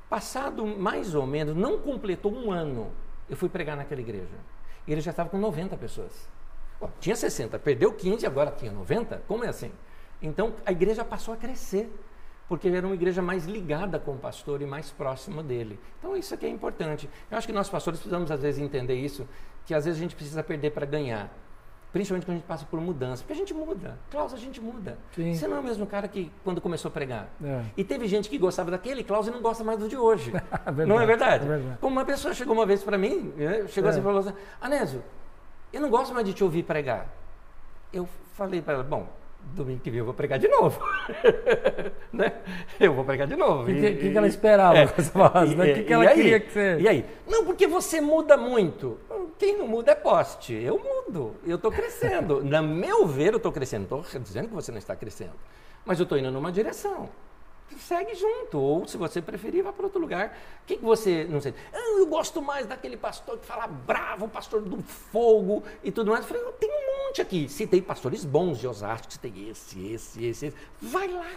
[0.09, 2.91] Passado mais ou menos, não completou um ano,
[3.29, 4.35] eu fui pregar naquela igreja.
[4.87, 6.29] E ele já estava com 90 pessoas.
[6.99, 9.23] Tinha 60, perdeu 15, agora tinha 90?
[9.27, 9.71] Como é assim?
[10.21, 11.91] Então a igreja passou a crescer
[12.51, 15.79] porque era uma igreja mais ligada com o pastor e mais próxima dele.
[15.97, 17.09] Então isso aqui é importante.
[17.29, 19.25] Eu acho que nós pastores precisamos às vezes entender isso,
[19.65, 21.31] que às vezes a gente precisa perder para ganhar.
[21.93, 23.23] Principalmente quando a gente passa por mudança.
[23.23, 23.97] Porque a gente muda.
[24.09, 24.97] Klaus, a gente muda.
[25.15, 25.33] Sim.
[25.33, 27.29] Você não é o mesmo cara que quando começou a pregar.
[27.41, 27.63] É.
[27.77, 30.31] E teve gente que gostava daquele Klaus e não gosta mais do de hoje.
[30.31, 31.45] verdade, não é verdade?
[31.45, 31.77] é verdade?
[31.79, 33.91] Como uma pessoa chegou uma vez para mim, né, chegou é.
[33.91, 35.01] assim e falou assim, Anésio,
[35.73, 37.07] eu não gosto mais de te ouvir pregar.
[37.91, 39.07] Eu falei para ela, bom,
[39.53, 40.81] domingo que vem eu vou pregar de novo.
[42.11, 42.33] né?
[42.79, 43.63] Eu vou pregar de novo.
[43.63, 45.53] O que, que, que, ela esperava é, que você falasse?
[45.53, 46.77] O que, que ela queria que você.
[46.79, 47.05] E aí?
[47.27, 48.99] Não, porque você muda muito.
[49.37, 50.53] Quem não muda é poste.
[50.53, 51.35] Eu mudo.
[51.45, 52.43] Eu estou crescendo.
[52.45, 53.83] Na meu ver, eu estou crescendo.
[53.83, 55.33] Estou dizendo que você não está crescendo.
[55.85, 57.09] Mas eu estou indo numa direção
[57.79, 58.59] segue junto.
[58.59, 60.37] Ou, se você preferir, vá para outro lugar.
[60.63, 64.27] O que, que você, não sei, ah, eu gosto mais daquele pastor que fala bravo,
[64.27, 66.23] pastor do fogo e tudo mais.
[66.23, 67.49] Eu falei, tem um monte aqui.
[67.49, 70.57] Citei pastores bons de Osasco, citei esse, esse, esse, esse.
[70.81, 71.27] Vai lá.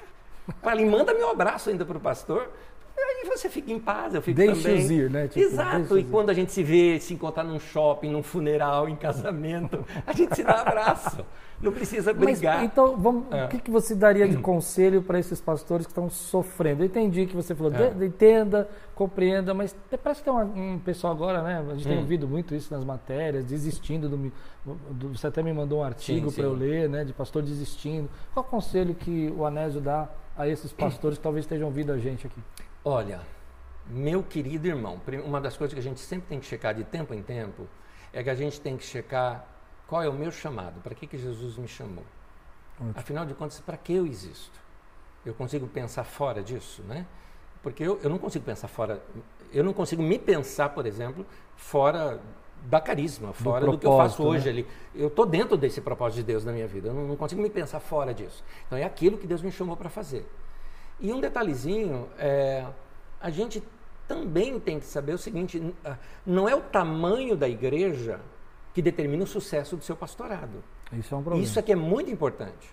[0.62, 2.50] Falei, manda meu abraço ainda para o pastor.
[2.96, 4.92] Aí você fica em paz, eu fico deixa também.
[4.92, 5.28] ir, né?
[5.28, 8.96] Tipo, Exato, e quando a gente se vê, se encontrar num shopping, num funeral, em
[8.96, 11.24] casamento, a gente se dá abraço.
[11.60, 12.56] Não precisa brigar.
[12.56, 13.44] Mas, então, vamos, é.
[13.44, 16.82] o que, que você daria de conselho para esses pastores que estão sofrendo?
[16.82, 18.04] Eu entendi que você falou, é.
[18.04, 21.64] entenda, compreenda, mas parece que tem um, um pessoal agora, né?
[21.66, 21.90] A gente hum.
[21.90, 24.32] tem ouvido muito isso nas matérias, desistindo do,
[24.90, 27.04] do Você até me mandou um artigo para eu ler, né?
[27.04, 28.10] De pastor desistindo.
[28.34, 31.98] Qual o conselho que o Anésio dá a esses pastores que talvez estejam ouvindo a
[31.98, 32.40] gente aqui?
[32.84, 33.22] Olha,
[33.86, 37.14] meu querido irmão, uma das coisas que a gente sempre tem que checar de tempo
[37.14, 37.66] em tempo
[38.12, 39.48] é que a gente tem que checar
[39.86, 42.04] qual é o meu chamado, para que, que Jesus me chamou.
[42.76, 42.92] Ótimo.
[42.94, 44.60] Afinal de contas, para que eu existo?
[45.24, 47.06] Eu consigo pensar fora disso, né?
[47.62, 49.02] Porque eu, eu não consigo pensar fora,
[49.50, 51.24] eu não consigo me pensar, por exemplo,
[51.56, 52.20] fora
[52.66, 54.50] da carisma, fora do, do que eu faço hoje né?
[54.50, 54.66] ali.
[54.94, 57.48] Eu estou dentro desse propósito de Deus na minha vida, eu não, não, consigo me
[57.48, 58.44] pensar fora disso.
[58.66, 60.26] Então é aquilo que Deus me chamou para fazer.
[61.00, 62.66] E um detalhezinho, é,
[63.20, 63.62] a gente
[64.06, 65.62] também tem que saber o seguinte:
[66.24, 68.20] não é o tamanho da igreja
[68.72, 70.62] que determina o sucesso do seu pastorado.
[70.92, 71.44] Isso é um problema.
[71.44, 72.68] Isso aqui é muito importante.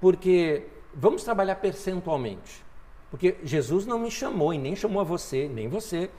[0.00, 2.64] Porque vamos trabalhar percentualmente.
[3.10, 6.10] Porque Jesus não me chamou e nem chamou a você, nem você.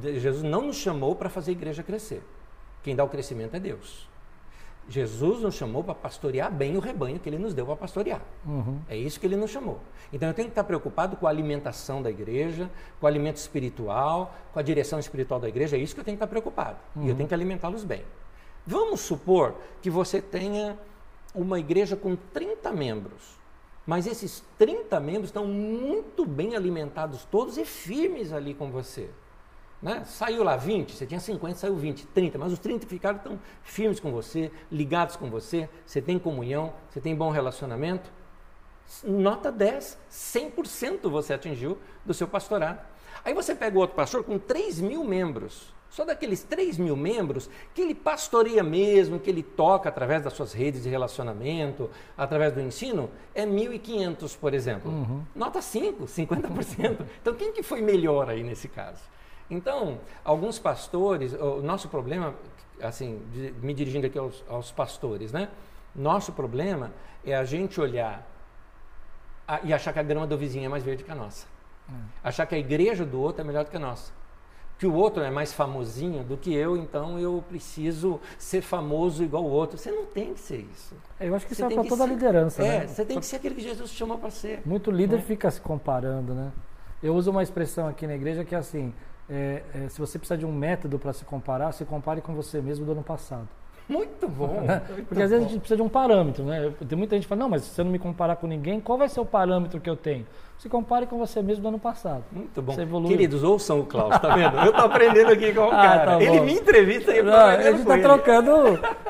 [0.00, 2.22] Jesus não nos chamou para fazer a igreja crescer.
[2.82, 4.08] Quem dá o crescimento é Deus.
[4.88, 8.20] Jesus nos chamou para pastorear bem o rebanho que ele nos deu para pastorear.
[8.46, 8.78] Uhum.
[8.88, 9.80] É isso que ele nos chamou.
[10.12, 12.70] Então eu tenho que estar preocupado com a alimentação da igreja,
[13.00, 15.76] com o alimento espiritual, com a direção espiritual da igreja.
[15.76, 16.78] É isso que eu tenho que estar preocupado.
[16.94, 17.02] Uhum.
[17.02, 17.16] E eu uhum.
[17.16, 18.04] tenho que alimentá-los bem.
[18.64, 20.78] Vamos supor que você tenha
[21.34, 23.36] uma igreja com 30 membros.
[23.86, 29.08] Mas esses 30 membros estão muito bem alimentados todos e firmes ali com você.
[29.80, 30.02] Né?
[30.06, 34.00] Saiu lá 20, você tinha 50, saiu 20, 30, mas os 30 ficaram tão firmes
[34.00, 38.10] com você, ligados com você, você tem comunhão, você tem bom relacionamento.
[39.04, 42.80] Nota 10, 100% você atingiu do seu pastorado.
[43.24, 47.50] Aí você pega o outro pastor com 3 mil membros, só daqueles 3 mil membros
[47.74, 52.60] que ele pastoreia mesmo, que ele toca através das suas redes de relacionamento, através do
[52.60, 54.90] ensino, é 1.500, por exemplo.
[54.90, 55.22] Uhum.
[55.34, 56.98] Nota 5, 50%.
[57.20, 59.00] Então quem que foi melhor aí nesse caso?
[59.50, 62.34] Então, alguns pastores, o nosso problema,
[62.82, 65.48] assim, de, me dirigindo aqui aos, aos, pastores, né?
[65.94, 66.92] Nosso problema
[67.24, 68.26] é a gente olhar
[69.46, 71.46] a, e achar que a grama do vizinho é mais verde que a nossa.
[71.88, 72.28] É.
[72.28, 74.12] Achar que a igreja do outro é melhor do que a nossa.
[74.78, 79.42] Que o outro é mais famosinho do que eu, então eu preciso ser famoso igual
[79.42, 79.78] o outro.
[79.78, 80.94] Você não tem que ser isso.
[81.18, 82.62] Eu acho que você isso é para toda ser, a liderança.
[82.62, 82.86] É, né?
[82.86, 84.60] você tem que ser aquele que Jesus chamou para ser.
[84.66, 85.22] Muito líder né?
[85.22, 86.52] fica se comparando, né?
[87.02, 88.92] Eu uso uma expressão aqui na igreja que é assim:
[89.28, 92.60] é, é, se você precisar de um método para se comparar, se compare com você
[92.60, 93.48] mesmo do ano passado.
[93.88, 94.62] Muito bom.
[94.66, 96.72] Muito Porque às vezes a gente precisa de um parâmetro, né?
[96.88, 98.98] Tem muita gente que fala, não, mas se você não me comparar com ninguém, qual
[98.98, 100.26] vai ser o parâmetro que eu tenho?
[100.58, 102.24] Se compare com você mesmo do ano passado.
[102.32, 102.74] Muito bom.
[103.06, 104.56] Queridos, ouçam o Klaus, tá vendo?
[104.58, 106.04] Eu tô aprendendo aqui com o ah, cara.
[106.12, 108.02] Tá Ele me entrevista e eu não, A gente tá ele.
[108.02, 108.50] trocando.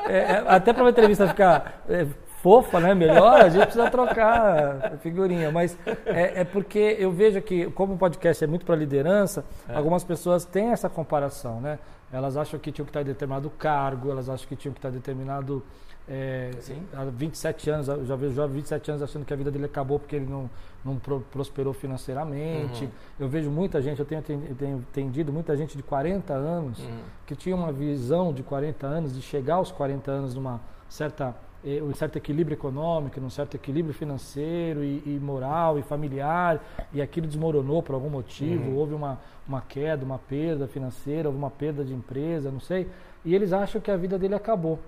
[0.07, 2.05] É, é, até para uma entrevista ficar é,
[2.41, 2.93] fofa, né?
[2.93, 5.51] Melhor, a gente precisa trocar figurinha.
[5.51, 9.75] Mas é, é, porque eu vejo que, como o podcast é muito para liderança, é.
[9.75, 11.79] algumas pessoas têm essa comparação, né?
[12.11, 14.89] Elas acham que tinham que estar em determinado cargo, elas acham que tinham que estar
[14.89, 15.63] em determinado.
[16.09, 16.51] É,
[16.93, 19.99] há 27 anos, eu já vejo jovem 27 anos achando que a vida dele acabou
[19.99, 20.49] porque ele não,
[20.85, 22.85] não prosperou financeiramente.
[22.85, 22.91] Uhum.
[23.19, 26.99] Eu vejo muita gente, eu tenho, tenho entendido muita gente de 40 anos uhum.
[27.25, 31.35] que tinha uma visão de 40 anos, de chegar aos 40 anos numa certa
[31.83, 37.27] um certo equilíbrio econômico, um certo equilíbrio financeiro e, e, moral e familiar, e aquilo
[37.27, 38.77] desmoronou por algum motivo, uhum.
[38.77, 42.87] houve uma, uma queda, uma perda financeira, houve uma perda de empresa, não sei,
[43.25, 44.79] e eles acham que a vida dele acabou.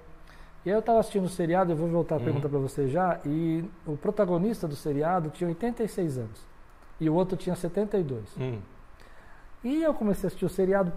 [0.65, 2.23] E aí eu estava assistindo o seriado, eu vou voltar a uhum.
[2.23, 6.47] pergunta para você já, e o protagonista do seriado tinha 86 anos,
[6.99, 8.35] e o outro tinha 72.
[8.37, 8.59] Uhum.
[9.63, 10.93] E eu comecei a assistir o seriado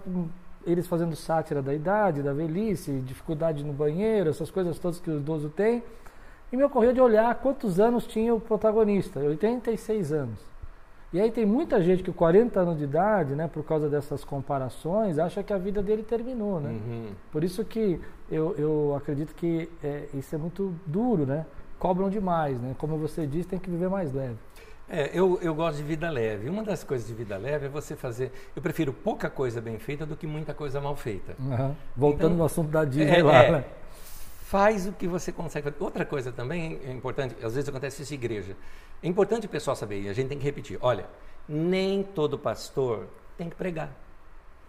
[0.65, 5.17] eles fazendo sátira da idade, da velhice, dificuldade no banheiro, essas coisas todas que o
[5.17, 5.83] idoso tem.
[6.51, 10.53] E me ocorreu de olhar quantos anos tinha o protagonista, 86 anos.
[11.11, 14.23] E aí tem muita gente que com 40 anos de idade, né, por causa dessas
[14.23, 16.69] comparações, acha que a vida dele terminou, né?
[16.69, 17.05] Uhum.
[17.31, 21.45] Por isso que eu, eu acredito que é, isso é muito duro, né?
[21.77, 22.73] Cobram demais, né?
[22.79, 24.37] Como você disse, tem que viver mais leve.
[24.89, 26.49] É, eu, eu gosto de vida leve.
[26.49, 28.31] Uma das coisas de vida leve é você fazer.
[28.55, 31.35] Eu prefiro pouca coisa bem feita do que muita coisa mal feita.
[31.39, 31.75] Uhum.
[31.95, 33.65] Voltando então, no assunto da Disney é, lá, é, né?
[34.43, 35.83] Faz o que você consegue fazer.
[35.83, 38.55] Outra coisa também é importante, às vezes acontece isso em igreja.
[39.01, 41.05] É importante o pessoal saber, e a gente tem que repetir: olha,
[41.47, 43.91] nem todo pastor tem que pregar.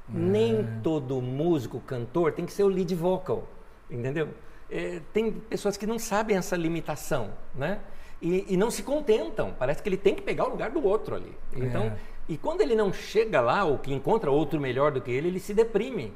[0.08, 0.80] Nem é.
[0.82, 3.46] todo músico, cantor tem que ser o lead vocal.
[3.90, 4.28] Entendeu?
[4.70, 7.80] É, tem pessoas que não sabem essa limitação, né?
[8.24, 9.54] E, e, não se contentam.
[9.58, 11.36] Parece que ele tem que pegar o lugar do outro ali.
[11.54, 11.98] Então, é.
[12.26, 15.38] e quando ele não chega lá ou que encontra outro melhor do que ele, ele
[15.38, 16.10] se deprime.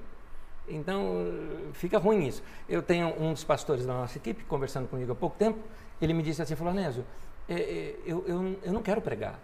[0.67, 1.27] Então,
[1.75, 2.43] fica ruim isso.
[2.67, 5.59] Eu tenho um dos pastores da nossa equipe conversando comigo há pouco tempo.
[6.01, 7.05] Ele me disse assim, falou, Anésio,
[7.47, 9.39] é, é, eu, eu, eu não quero pregar.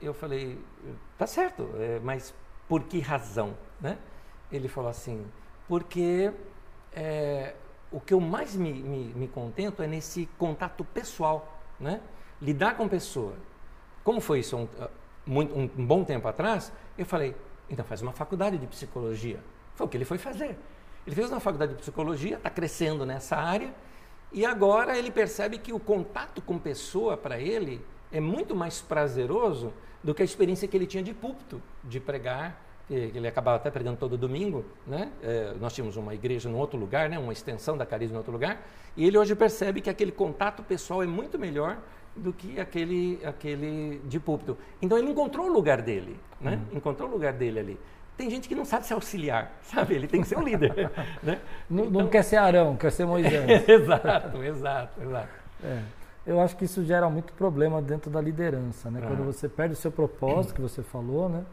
[0.00, 0.58] Eu falei,
[1.18, 2.34] tá certo, é, mas
[2.66, 3.54] por que razão?
[3.78, 3.98] Né?
[4.50, 5.26] Ele falou assim,
[5.68, 6.32] porque
[6.94, 7.54] é,
[7.92, 12.00] o que eu mais me, me, me contento é nesse contato pessoal né?
[12.40, 13.34] lidar com pessoa.
[14.02, 14.68] Como foi isso um,
[15.26, 17.34] muito, um, um bom tempo atrás, eu falei,
[17.68, 19.40] então faz uma faculdade de psicologia.
[19.74, 20.56] Foi o que ele foi fazer.
[21.06, 23.74] Ele fez uma faculdade de psicologia, está crescendo nessa área,
[24.32, 29.72] e agora ele percebe que o contato com pessoa para ele é muito mais prazeroso
[30.02, 33.70] do que a experiência que ele tinha de púlpito, de pregar, que ele acabava até
[33.70, 35.10] pregando todo domingo, né?
[35.22, 37.18] É, nós tínhamos uma igreja em outro lugar, né?
[37.18, 38.62] uma extensão da Carisma em outro lugar,
[38.96, 41.78] e ele hoje percebe que aquele contato pessoal é muito melhor
[42.14, 44.56] do que aquele, aquele de púlpito.
[44.80, 46.60] Então ele encontrou o lugar dele, né?
[46.70, 46.78] Uhum.
[46.78, 47.80] encontrou o lugar dele ali.
[48.16, 49.94] Tem gente que não sabe se auxiliar, sabe?
[49.94, 50.90] Ele tem que ser um líder.
[51.22, 51.40] né?
[51.68, 52.02] não, então...
[52.02, 53.34] não, quer ser Arão, quer ser Moisés.
[53.68, 55.28] exato, exato, exato.
[55.64, 55.82] É.
[56.26, 59.02] Eu acho que isso gera muito problema dentro da liderança, né?
[59.06, 61.44] Quando você perde o seu propósito, que você falou, né?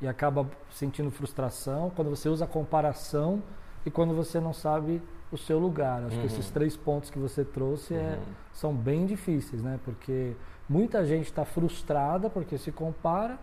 [0.00, 3.42] E acaba sentindo frustração quando você usa a comparação
[3.84, 6.02] e quando você não sabe o seu lugar.
[6.04, 6.20] Acho uhum.
[6.22, 8.32] que esses três pontos que você trouxe é, uhum.
[8.52, 9.78] são bem difíceis, né?
[9.84, 10.34] Porque
[10.68, 13.38] muita gente está frustrada porque se compara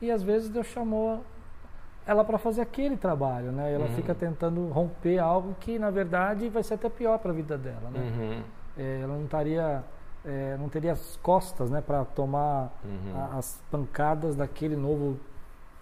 [0.00, 1.22] e às vezes Deus chamou
[2.06, 3.72] ela para fazer aquele trabalho, né?
[3.72, 3.94] E ela uhum.
[3.94, 7.90] fica tentando romper algo que na verdade vai ser até pior para a vida dela,
[7.90, 8.00] né?
[8.00, 8.42] Uhum.
[8.78, 9.84] É, ela não estaria
[10.24, 13.16] é, não teria as costas, né, para tomar uhum.
[13.16, 15.20] a, as pancadas daquele novo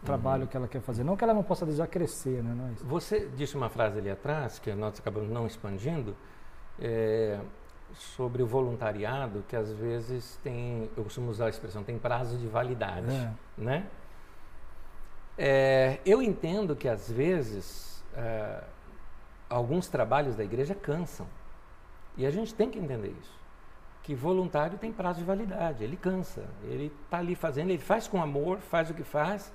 [0.05, 1.05] trabalho que ela quer fazer.
[1.05, 2.55] Não que ela não possa desejar crescer, né?
[2.55, 6.17] Não é Você disse uma frase ali atrás, que nós acabamos não expandindo,
[6.79, 7.40] é,
[7.95, 12.47] sobre o voluntariado, que às vezes tem, eu costumo usar a expressão, tem prazo de
[12.47, 13.33] validade, é.
[13.57, 13.87] né?
[15.37, 18.62] É, eu entendo que às vezes é,
[19.49, 21.27] alguns trabalhos da igreja cansam.
[22.17, 23.45] E a gente tem que entender isso.
[24.03, 28.23] Que voluntário tem prazo de validade, ele cansa, ele está ali fazendo, ele faz com
[28.23, 29.53] amor, faz o que faz,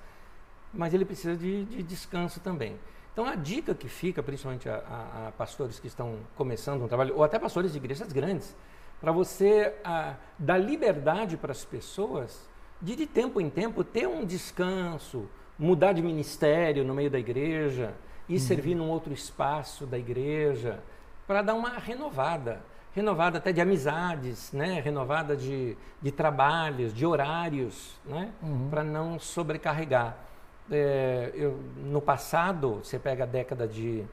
[0.74, 2.78] mas ele precisa de, de descanso também.
[3.12, 7.16] Então, a dica que fica, principalmente a, a, a, pastores que estão começando um trabalho,
[7.16, 8.56] ou até pastores de igrejas grandes,
[9.02, 12.48] para você a, dar liberdade para as pessoas
[12.82, 15.28] de, de tempo em tempo, ter um descanso,
[15.58, 17.94] mudar de ministério no meio da igreja,
[18.30, 18.40] e uhum.
[18.40, 20.80] servir num outro espaço da igreja,
[21.28, 22.62] para dar uma renovada.
[22.94, 24.80] Renovada até de amizades, né?
[24.80, 28.32] renovada de, de trabalhos, de horários, né?
[28.42, 28.70] Uhum.
[28.70, 30.29] para não sobrecarregar
[30.72, 34.04] é, eu, no passado, você pega a década de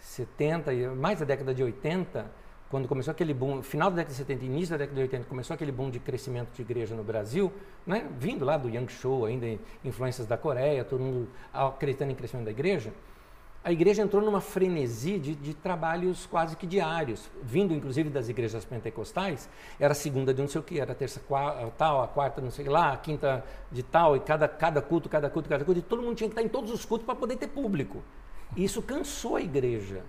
[0.00, 2.30] 70, mais a década de 80,
[2.70, 5.54] quando começou aquele boom, final da década de 70 início da década de 80, começou
[5.54, 7.52] aquele boom de crescimento de igreja no Brasil,
[7.86, 9.46] né, vindo lá do Yang Show, ainda
[9.84, 12.92] influências da Coreia, todo mundo acreditando em crescimento da igreja
[13.64, 18.62] a igreja entrou numa frenesi de, de, trabalhos quase que diários, vindo inclusive das igrejas
[18.62, 19.48] pentecostais,
[19.80, 21.18] era segunda de não sei o que, era terça
[21.78, 25.30] tal, a quarta não sei lá, a quinta de tal, e cada, cada culto, cada
[25.30, 27.36] culto, cada culto, e todo mundo tinha que estar em todos os cultos para poder
[27.36, 28.02] ter público.
[28.54, 30.02] E isso cansou a igreja.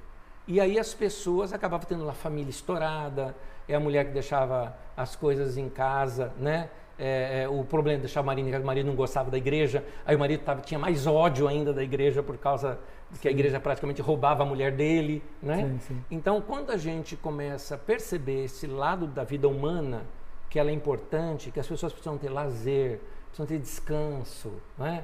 [0.46, 3.34] E aí as pessoas acabavam tendo uma família estourada,
[3.70, 6.70] é a mulher que deixava as coisas em casa, né?
[6.97, 9.38] É, é, o problema de deixar o marido em casa, o marido não gostava da
[9.38, 12.79] igreja, aí o marido tava, tinha mais ódio ainda da igreja por causa
[13.12, 13.19] sim.
[13.21, 15.58] que a igreja praticamente roubava a mulher dele, né?
[15.58, 16.03] Sim, sim.
[16.10, 20.03] Então, quando a gente começa a perceber esse lado da vida humana,
[20.49, 25.03] que ela é importante, que as pessoas precisam ter lazer, precisam ter descanso, né?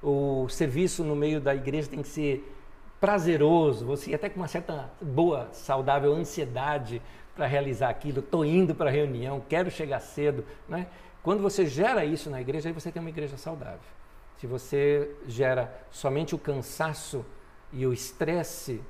[0.00, 2.48] O serviço no meio da igreja tem que ser
[3.00, 7.02] prazeroso, você até com uma certa boa, saudável ansiedade
[7.34, 8.20] para realizar aquilo.
[8.20, 10.86] Estou indo para a reunião, quero chegar cedo, né?
[11.22, 13.80] Quando você gera isso na igreja, aí você tem uma igreja saudável.
[14.38, 17.24] Se você gera somente o cansaço
[17.72, 18.82] e o estresse,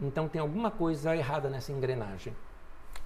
[0.00, 2.34] então tem alguma coisa errada nessa engrenagem.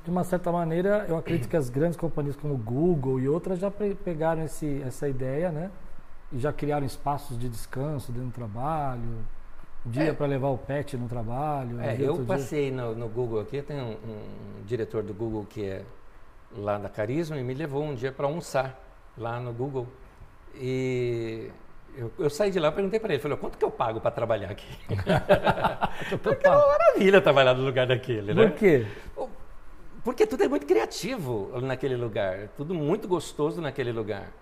[0.04, 3.70] De uma certa maneira, eu acredito que as grandes companhias como Google e outras já
[3.70, 5.70] pegaram esse, essa ideia, né?
[6.32, 9.24] E já criaram espaços de descanso dentro do trabalho,
[9.86, 10.12] dia é.
[10.12, 11.80] para levar o pet no trabalho.
[11.80, 15.84] É, eu passei no, no, Google aqui, tem um, um, diretor do Google que é
[16.56, 18.78] lá da Carisma e me levou um dia para almoçar
[19.16, 19.86] lá no Google.
[20.54, 21.50] E
[21.96, 24.10] eu, eu saí de lá e perguntei para ele, falei, quanto que eu pago para
[24.10, 24.66] trabalhar aqui?
[26.22, 28.48] Porque é uma maravilha trabalhar no lugar daquele, né?
[28.48, 28.86] Por quê?
[30.04, 34.32] Porque tudo é muito criativo naquele lugar, tudo muito gostoso naquele lugar.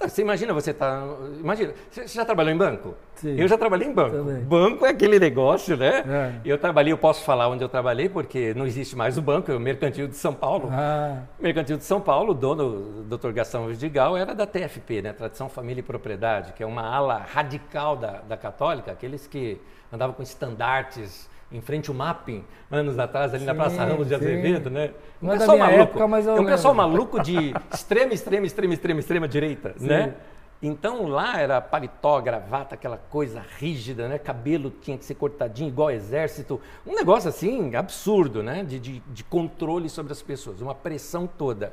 [0.00, 1.04] Você imagina, você tá.
[1.38, 2.94] Imagina, você já trabalhou em banco?
[3.16, 3.38] Sim.
[3.38, 4.16] Eu já trabalhei em banco.
[4.16, 4.42] Também.
[4.42, 6.02] Banco é aquele negócio, né?
[6.06, 6.32] É.
[6.42, 9.54] Eu trabalhei, eu posso falar onde eu trabalhei, porque não existe mais o banco, é
[9.54, 10.70] o Mercantil de São Paulo.
[10.72, 11.22] Ah.
[11.38, 13.30] Mercantil de São Paulo, o dono, o Dr.
[13.30, 15.12] Gastão Vidigal, era da TFP, né?
[15.12, 19.60] Tradição, Família e Propriedade, que é uma ala radical da, da católica, aqueles que
[19.92, 24.14] andavam com estandartes em frente ao mapping, anos atrás, ali sim, na Praça Ramos de
[24.14, 24.92] Azevedo, né?
[25.20, 25.82] Um Não é pessoal maluco.
[25.82, 29.86] Época, mas eu é um pessoal maluco de extrema, extrema, extrema, extrema, extrema direita, sim.
[29.86, 30.14] né?
[30.62, 34.18] Então lá era paletó, gravata, aquela coisa rígida, né?
[34.18, 36.60] Cabelo tinha que ser cortadinho, igual exército.
[36.86, 38.62] Um negócio assim absurdo, né?
[38.62, 41.72] De, de, de controle sobre as pessoas, uma pressão toda.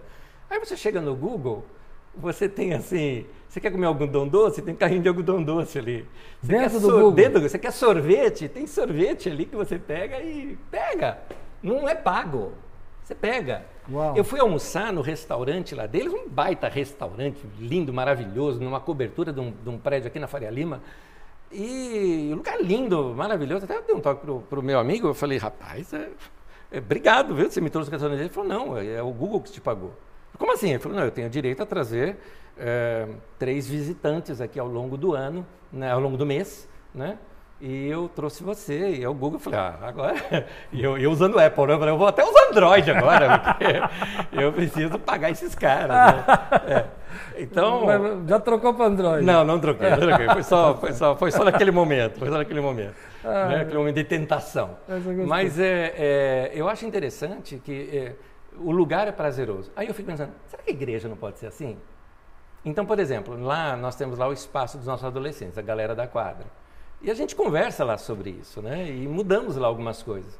[0.49, 1.65] Aí você chega no Google,
[2.19, 4.61] você tem assim, você quer comer algodão doce?
[4.61, 6.05] Tem carrinho de algodão doce ali.
[6.41, 7.11] Você dentro do Google.
[7.11, 8.47] Dentro, você quer sorvete?
[8.47, 11.19] Tem sorvete ali que você pega e pega.
[11.63, 12.53] Não é pago.
[13.03, 13.65] Você pega.
[13.89, 14.17] Uau.
[14.17, 19.39] Eu fui almoçar no restaurante lá deles, um baita restaurante, lindo, maravilhoso, numa cobertura de
[19.39, 20.81] um, de um prédio aqui na Faria Lima.
[21.51, 23.63] E um lugar lindo, maravilhoso.
[23.63, 26.09] Até eu dei um toque pro, pro meu amigo, eu falei, rapaz, é,
[26.69, 27.49] é, obrigado, viu?
[27.49, 28.19] Você me trouxe o restaurante.
[28.19, 29.93] Ele falou, não, é o Google que te pagou.
[30.37, 30.69] Como assim?
[30.69, 32.17] Ele falou, não, eu tenho direito a trazer
[32.57, 37.17] é, três visitantes aqui ao longo do ano, né, ao longo do mês, né?
[37.59, 40.15] E eu trouxe você, e eu Google, falei, ah, agora,
[40.71, 41.73] e eu, eu usando Apple, né?
[41.73, 43.81] eu falei, eu vou até usar Android agora, porque
[44.31, 46.25] eu preciso pagar esses caras, né?
[46.67, 46.85] É.
[47.41, 47.85] Então...
[47.85, 49.25] Mas já trocou para Android?
[49.25, 50.27] Não, não troquei, não troquei.
[50.27, 53.61] Foi, só, foi, só, foi só naquele momento, foi só naquele momento, ah, né?
[53.61, 54.77] aquele momento de tentação.
[55.25, 58.15] Mas é, é, eu acho interessante que é,
[58.61, 59.71] o lugar é prazeroso.
[59.75, 61.77] Aí eu fico pensando, será que a igreja não pode ser assim?
[62.63, 66.07] Então, por exemplo, lá nós temos lá o espaço dos nossos adolescentes, a galera da
[66.07, 66.45] quadra.
[67.01, 68.89] E a gente conversa lá sobre isso, né?
[68.89, 70.37] E mudamos lá algumas coisas.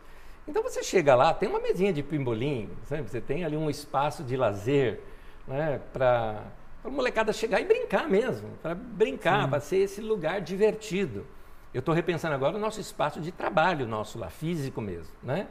[0.47, 3.03] Então você chega lá, tem uma mesinha de pimbolim, sabe?
[3.03, 5.01] você tem ali um espaço de lazer,
[5.47, 5.80] né?
[5.93, 6.41] Para
[6.84, 11.25] a molecada chegar e brincar mesmo, para brincar, para ser esse lugar divertido.
[11.73, 15.47] Eu estou repensando agora o nosso espaço de trabalho, nosso lá, físico mesmo, né?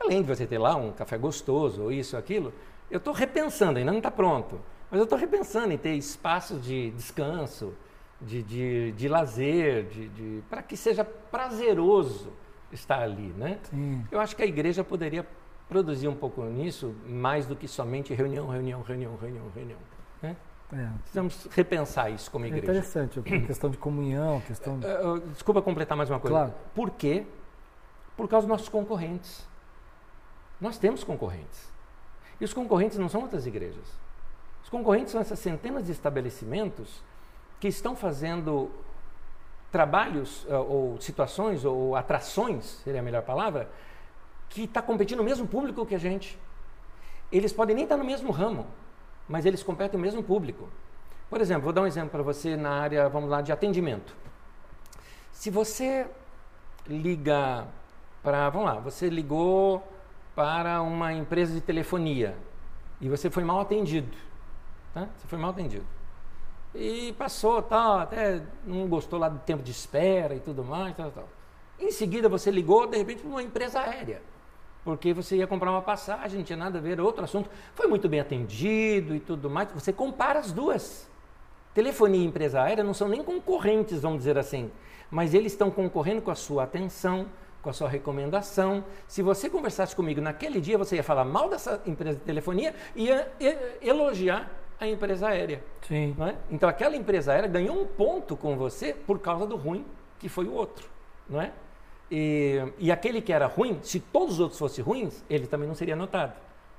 [0.00, 2.52] Além de você ter lá um café gostoso, ou isso, ou aquilo,
[2.90, 4.60] eu estou repensando, ainda não está pronto.
[4.90, 7.74] Mas eu estou repensando em ter espaços de descanso,
[8.20, 12.32] de, de, de lazer, de, de para que seja prazeroso
[12.72, 13.58] estar ali, né?
[13.64, 14.04] Sim.
[14.10, 15.26] Eu acho que a igreja poderia
[15.68, 19.78] produzir um pouco nisso, mais do que somente reunião, reunião, reunião, reunião, reunião.
[20.22, 20.36] Né?
[20.72, 20.88] É.
[21.00, 22.66] Precisamos repensar isso como é igreja.
[22.66, 24.78] É interessante, a questão de comunhão, questão.
[24.78, 24.86] De...
[24.86, 26.34] Uh, desculpa completar mais uma coisa.
[26.34, 26.54] Claro.
[26.74, 27.26] Por quê?
[28.16, 29.46] Por causa dos nossos concorrentes.
[30.60, 31.70] Nós temos concorrentes.
[32.40, 33.86] E os concorrentes não são outras igrejas.
[34.62, 37.02] Os concorrentes são essas centenas de estabelecimentos
[37.58, 38.70] que estão fazendo
[39.70, 43.68] trabalhos eh, ou situações ou atrações, seria a melhor palavra,
[44.48, 46.38] que está competindo no mesmo público que a gente.
[47.30, 48.66] Eles podem nem estar no mesmo ramo,
[49.28, 50.68] mas eles competem no mesmo público.
[51.28, 54.16] Por exemplo, vou dar um exemplo para você na área, vamos lá, de atendimento.
[55.32, 56.06] Se você
[56.86, 57.66] liga
[58.22, 59.86] para, vamos lá, você ligou
[60.38, 62.36] para uma empresa de telefonia
[63.00, 64.16] e você foi mal atendido.
[64.94, 65.08] Tá?
[65.16, 65.84] Você foi mal atendido.
[66.72, 71.10] E passou, tal, até não gostou lá do tempo de espera e tudo mais, tal,
[71.10, 71.28] tal.
[71.76, 74.22] Em seguida você ligou, de repente, para uma empresa aérea.
[74.84, 77.50] Porque você ia comprar uma passagem, não tinha nada a ver, outro assunto.
[77.74, 79.72] Foi muito bem atendido e tudo mais.
[79.72, 81.10] Você compara as duas.
[81.74, 84.70] telefonia e empresa aérea não são nem concorrentes, vamos dizer assim,
[85.10, 87.26] mas eles estão concorrendo com a sua atenção,
[87.62, 88.84] com a sua recomendação.
[89.06, 93.06] Se você conversasse comigo naquele dia, você ia falar mal dessa empresa de telefonia e
[93.06, 93.32] ia
[93.82, 94.50] elogiar
[94.80, 95.62] a empresa aérea.
[95.82, 96.16] Sim.
[96.20, 96.34] É?
[96.50, 99.84] Então aquela empresa aérea ganhou um ponto com você por causa do ruim
[100.18, 100.88] que foi o outro,
[101.28, 101.52] não é?
[102.10, 105.74] E, e aquele que era ruim, se todos os outros fossem ruins, ele também não
[105.74, 106.32] seria notado.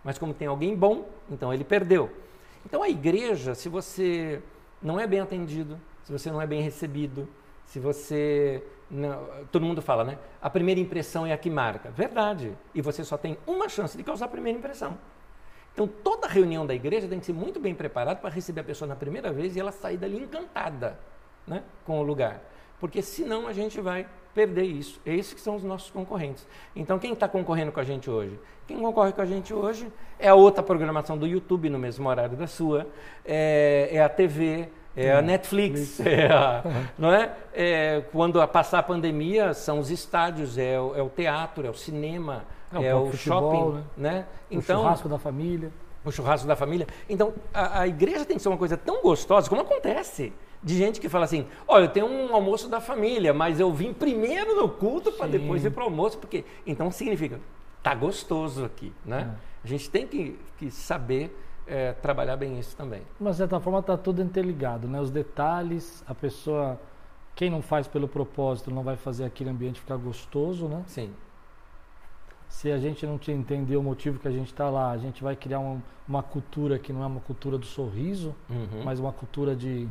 [0.03, 2.09] Mas como tem alguém bom, então ele perdeu.
[2.65, 4.41] Então a igreja, se você
[4.81, 7.27] não é bem atendido, se você não é bem recebido,
[7.65, 8.63] se você.
[8.89, 10.17] Não, todo mundo fala, né?
[10.41, 11.91] A primeira impressão é a que marca.
[11.91, 12.57] Verdade.
[12.73, 14.97] E você só tem uma chance de causar a primeira impressão.
[15.73, 18.87] Então toda reunião da igreja tem que ser muito bem preparada para receber a pessoa
[18.87, 20.99] na primeira vez e ela sair dali encantada
[21.47, 22.41] né, com o lugar.
[22.79, 24.99] Porque senão a gente vai perder isso.
[25.05, 26.47] Esses que são os nossos concorrentes.
[26.75, 28.39] Então quem está concorrendo com a gente hoje?
[28.67, 32.37] Quem concorre com a gente hoje é a outra programação do YouTube no mesmo horário
[32.37, 32.87] da sua,
[33.25, 34.69] é, é a TV,
[35.01, 36.63] é a Netflix, é a,
[36.97, 37.31] não é?
[37.53, 38.03] é?
[38.11, 42.43] Quando passar a pandemia, são os estádios, é o, é o teatro, é o cinema,
[42.73, 44.11] é, é o, futebol, shopping, né?
[44.11, 44.25] né?
[44.51, 45.71] Então, o churrasco da família.
[46.03, 46.87] O churrasco da família.
[47.09, 50.99] Então, a, a, igreja tem que ser uma coisa tão gostosa, como acontece, de gente
[50.99, 54.69] que fala assim, olha, eu tenho um almoço da família, mas eu vim primeiro no
[54.69, 57.39] culto para depois ir para o almoço, porque então significa,
[57.81, 59.33] tá gostoso aqui, né?
[59.35, 59.49] É.
[59.63, 61.35] A gente tem que, que saber
[61.69, 63.03] é, trabalhar bem isso também.
[63.19, 64.99] Mas, de certa forma, está tudo interligado, né?
[64.99, 66.79] Os detalhes, a pessoa,
[67.35, 70.83] quem não faz pelo propósito, não vai fazer aquele ambiente ficar gostoso, né?
[70.87, 71.13] Sim.
[72.49, 75.35] Se a gente não entender o motivo que a gente está lá, a gente vai
[75.35, 78.83] criar uma, uma, cultura que não é uma cultura do sorriso, uhum.
[78.83, 79.87] mas uma cultura de,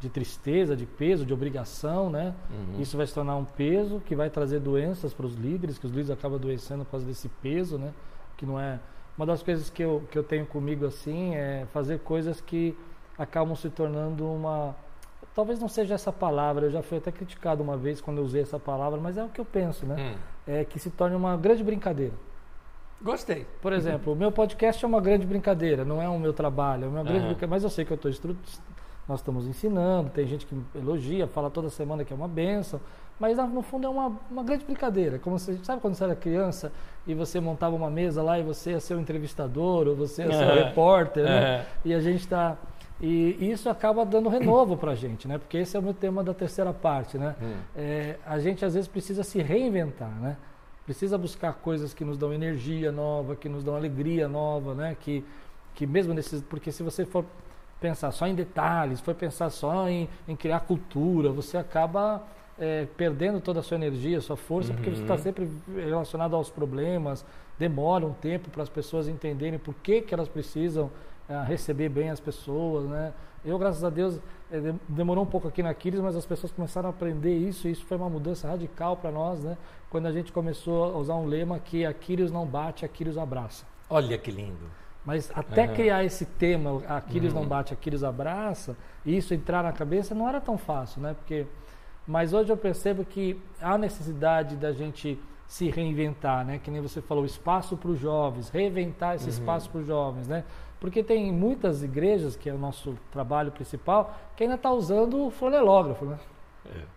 [0.00, 2.34] de tristeza, de peso, de obrigação, né?
[2.50, 2.80] Uhum.
[2.80, 5.92] Isso vai se tornar um peso que vai trazer doenças para os líderes, que os
[5.92, 7.92] líderes acabam adoecendo por causa desse peso, né?
[8.38, 8.80] Que não é
[9.16, 12.76] uma das coisas que eu, que eu tenho comigo assim é fazer coisas que
[13.18, 14.74] acabam se tornando uma.
[15.34, 18.42] Talvez não seja essa palavra, eu já fui até criticado uma vez quando eu usei
[18.42, 19.96] essa palavra, mas é o que eu penso, né?
[19.98, 20.18] Hum.
[20.46, 22.14] É que se torne uma grande brincadeira.
[23.00, 23.46] Gostei.
[23.60, 26.88] Por exemplo, o meu podcast é uma grande brincadeira, não é o meu trabalho, é
[26.88, 27.26] uma grande uhum.
[27.26, 28.34] brincadeira, mas eu sei que eu estou
[29.08, 32.80] nós estamos ensinando, tem gente que elogia, fala toda semana que é uma benção,
[33.18, 35.18] mas no fundo é uma, uma grande brincadeira.
[35.18, 36.70] Como você sabe quando você era criança
[37.06, 40.32] e você montava uma mesa lá e você ia ser o entrevistador ou você ia
[40.32, 41.66] ser o repórter, né?
[41.84, 42.56] E a gente está
[43.00, 45.36] e isso acaba dando renovo para a gente, né?
[45.36, 47.34] Porque esse é o meu tema da terceira parte, né?
[47.42, 47.54] Hum.
[47.76, 50.36] É, a gente às vezes precisa se reinventar, né?
[50.84, 54.96] Precisa buscar coisas que nos dão energia nova, que nos dão alegria nova, né?
[54.98, 55.22] Que,
[55.74, 57.24] que mesmo nesses, porque se você for
[57.80, 62.22] pensar só em detalhes, for pensar só em, em criar cultura, você acaba
[62.58, 64.76] é, perdendo toda a sua energia, sua força, uhum.
[64.76, 65.20] porque você está uhum.
[65.20, 67.24] sempre relacionado aos problemas,
[67.58, 70.90] demora um tempo para as pessoas entenderem por que, que elas precisam
[71.28, 73.12] é, receber bem as pessoas, né?
[73.44, 74.18] Eu, graças a Deus,
[74.50, 77.70] é, demorou um pouco aqui na Aquiles, mas as pessoas começaram a aprender isso, e
[77.70, 79.56] isso foi uma mudança radical para nós, né?
[79.88, 83.64] Quando a gente começou a usar um lema que Aquiles não bate, Aquiles abraça.
[83.88, 84.66] Olha que lindo!
[85.04, 85.74] Mas até uhum.
[85.74, 87.40] criar esse tema, Aquiles uhum.
[87.40, 91.14] não bate, Aquiles abraça, e isso entrar na cabeça não era tão fácil, né?
[91.14, 91.46] Porque
[92.06, 96.60] mas hoje eu percebo que há necessidade da gente se reinventar, né?
[96.62, 99.30] Que nem você falou, espaço para os jovens, reinventar esse uhum.
[99.30, 100.44] espaço para os jovens, né?
[100.80, 105.30] Porque tem muitas igrejas, que é o nosso trabalho principal, que ainda está usando o
[105.30, 106.18] fonelógrafo, né?
[106.66, 106.96] É.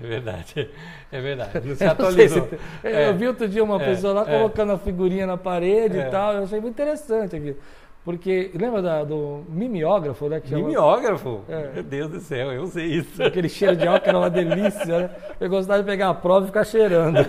[0.00, 0.70] É verdade,
[1.12, 1.60] é verdade.
[1.68, 2.48] Não se atualizou.
[2.48, 3.10] Se, é.
[3.10, 3.86] Eu vi outro dia uma é.
[3.86, 4.38] pessoa lá é.
[4.38, 6.08] colocando a figurinha na parede e é.
[6.10, 7.56] tal, eu achei muito interessante aqui.
[8.04, 10.42] Porque, lembra da, do mimeógrafo, né?
[10.50, 11.40] Mimeógrafo?
[11.48, 11.70] É.
[11.72, 13.22] Meu Deus do céu, eu usei isso.
[13.22, 15.10] Aquele cheiro de álcool era uma delícia, né?
[15.40, 17.16] Eu gostava de pegar a prova e ficar cheirando.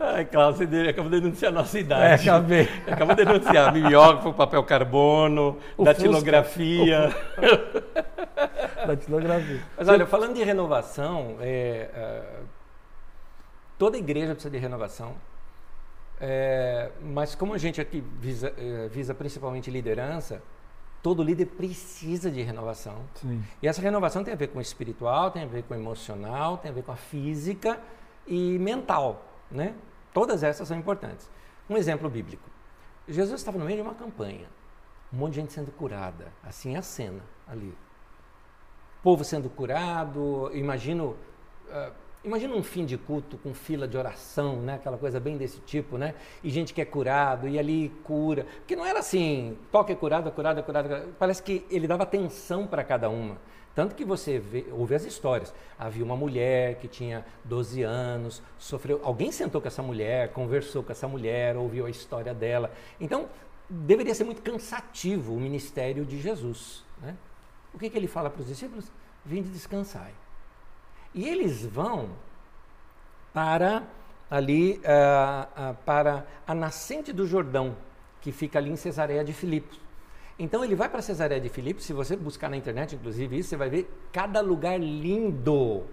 [0.00, 2.28] Ai, Cláudio, você acabou de denunciar a nossa idade.
[2.28, 2.68] É, acabei.
[2.90, 7.14] Acabou de denunciar mimeógrafo, papel carbono, o datilografia.
[7.38, 8.86] O...
[8.86, 9.60] datilografia.
[9.76, 12.22] Mas olha, falando de renovação, é, é,
[13.78, 15.14] toda igreja precisa de renovação.
[16.20, 20.42] É, mas como a gente aqui visa, é, visa, principalmente liderança,
[21.02, 23.02] todo líder precisa de renovação.
[23.14, 23.42] Sim.
[23.60, 26.56] E essa renovação tem a ver com o espiritual, tem a ver com o emocional,
[26.58, 27.80] tem a ver com a física
[28.26, 29.74] e mental, né?
[30.12, 31.28] Todas essas são importantes.
[31.68, 32.48] Um exemplo bíblico.
[33.06, 34.48] Jesus estava no meio de uma campanha,
[35.12, 37.76] um monte de gente sendo curada, assim é a cena ali.
[39.02, 41.16] Povo sendo curado, imagino
[41.68, 41.92] uh,
[42.24, 44.76] Imagina um fim de culto com fila de oração, né?
[44.76, 46.14] Aquela coisa bem desse tipo, né?
[46.42, 48.46] E gente que é curado, e ali cura.
[48.60, 51.14] Porque não era assim, toque é curado, curado, curado.
[51.18, 53.36] Parece que ele dava atenção para cada uma.
[53.74, 55.52] Tanto que você vê, ouve as histórias.
[55.78, 59.00] Havia uma mulher que tinha 12 anos, sofreu.
[59.04, 62.72] Alguém sentou com essa mulher, conversou com essa mulher, ouviu a história dela.
[62.98, 63.28] Então,
[63.68, 66.84] deveria ser muito cansativo o ministério de Jesus.
[67.02, 67.14] Né?
[67.74, 68.90] O que, que ele fala para os discípulos?
[69.26, 70.10] Vinde descansar.
[71.14, 72.10] E eles vão
[73.32, 73.84] para
[74.30, 77.76] ali, uh, uh, para a nascente do Jordão,
[78.20, 79.78] que fica ali em Cesareia de Filipos.
[80.38, 83.56] Então ele vai para Cesareia de Filipos, se você buscar na internet, inclusive, isso, você
[83.56, 85.84] vai ver cada lugar lindo,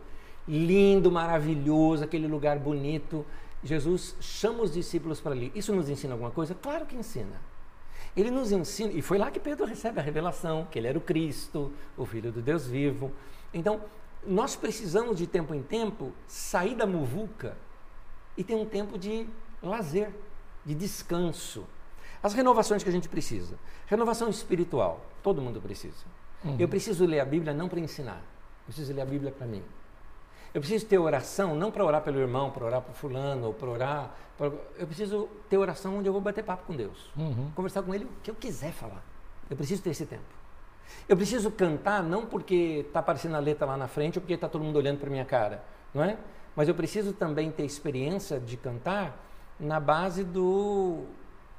[0.47, 3.25] lindo, maravilhoso, aquele lugar bonito.
[3.63, 5.51] Jesus chama os discípulos para ali.
[5.53, 6.55] Isso nos ensina alguma coisa?
[6.55, 7.39] Claro que ensina.
[8.17, 11.01] Ele nos ensina, e foi lá que Pedro recebe a revelação, que ele era o
[11.01, 13.11] Cristo, o Filho do Deus vivo.
[13.53, 13.81] Então,
[14.25, 17.57] nós precisamos de tempo em tempo sair da muvuca
[18.37, 19.27] e ter um tempo de
[19.61, 20.11] lazer,
[20.65, 21.65] de descanso.
[22.21, 23.57] As renovações que a gente precisa.
[23.87, 26.05] Renovação espiritual, todo mundo precisa.
[26.43, 26.55] Uhum.
[26.59, 28.17] Eu preciso ler a Bíblia não para ensinar,
[28.61, 29.63] eu preciso ler a Bíblia para mim.
[30.53, 33.69] Eu preciso ter oração não para orar pelo irmão, para orar para fulano, ou para
[33.69, 34.15] orar.
[34.37, 34.47] Pra...
[34.77, 37.09] Eu preciso ter oração onde eu vou bater papo com Deus.
[37.15, 37.51] Uhum.
[37.55, 39.01] Conversar com Ele o que eu quiser falar.
[39.49, 40.40] Eu preciso ter esse tempo.
[41.07, 44.47] Eu preciso cantar não porque está aparecendo a letra lá na frente ou porque está
[44.47, 45.63] todo mundo olhando para minha cara,
[45.93, 46.17] não é?
[46.55, 49.17] Mas eu preciso também ter experiência de cantar
[49.59, 51.05] na base do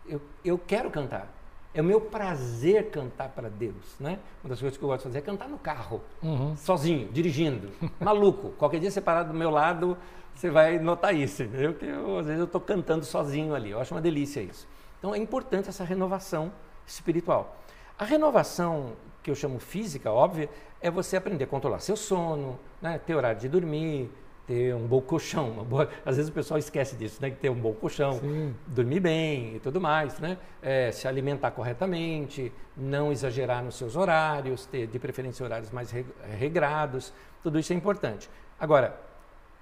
[0.06, 1.28] eu, eu quero cantar.
[1.74, 4.18] É o meu prazer cantar para Deus, né?
[4.42, 6.54] Uma das coisas que eu gosto de fazer é cantar no carro, uhum.
[6.54, 8.50] sozinho, dirigindo, maluco.
[8.58, 9.96] Qualquer dia você parar do meu lado,
[10.34, 11.72] você vai notar isso, entendeu?
[11.72, 13.70] Que eu, às vezes eu estou cantando sozinho ali.
[13.70, 14.68] Eu acho uma delícia isso.
[14.98, 16.52] Então é importante essa renovação
[16.86, 17.56] espiritual.
[18.02, 20.50] A renovação que eu chamo física, óbvia,
[20.80, 22.98] é você aprender a controlar seu sono, né?
[22.98, 24.10] ter horário de dormir,
[24.44, 25.64] ter um bom colchão.
[25.64, 25.88] Boa...
[26.04, 27.30] Às vezes o pessoal esquece disso, né?
[27.30, 28.56] Ter um bom colchão, Sim.
[28.66, 30.36] dormir bem e tudo mais, né?
[30.60, 35.94] É, se alimentar corretamente, não exagerar nos seus horários, ter de preferência horários mais
[36.36, 38.28] regrados, tudo isso é importante.
[38.58, 38.98] Agora,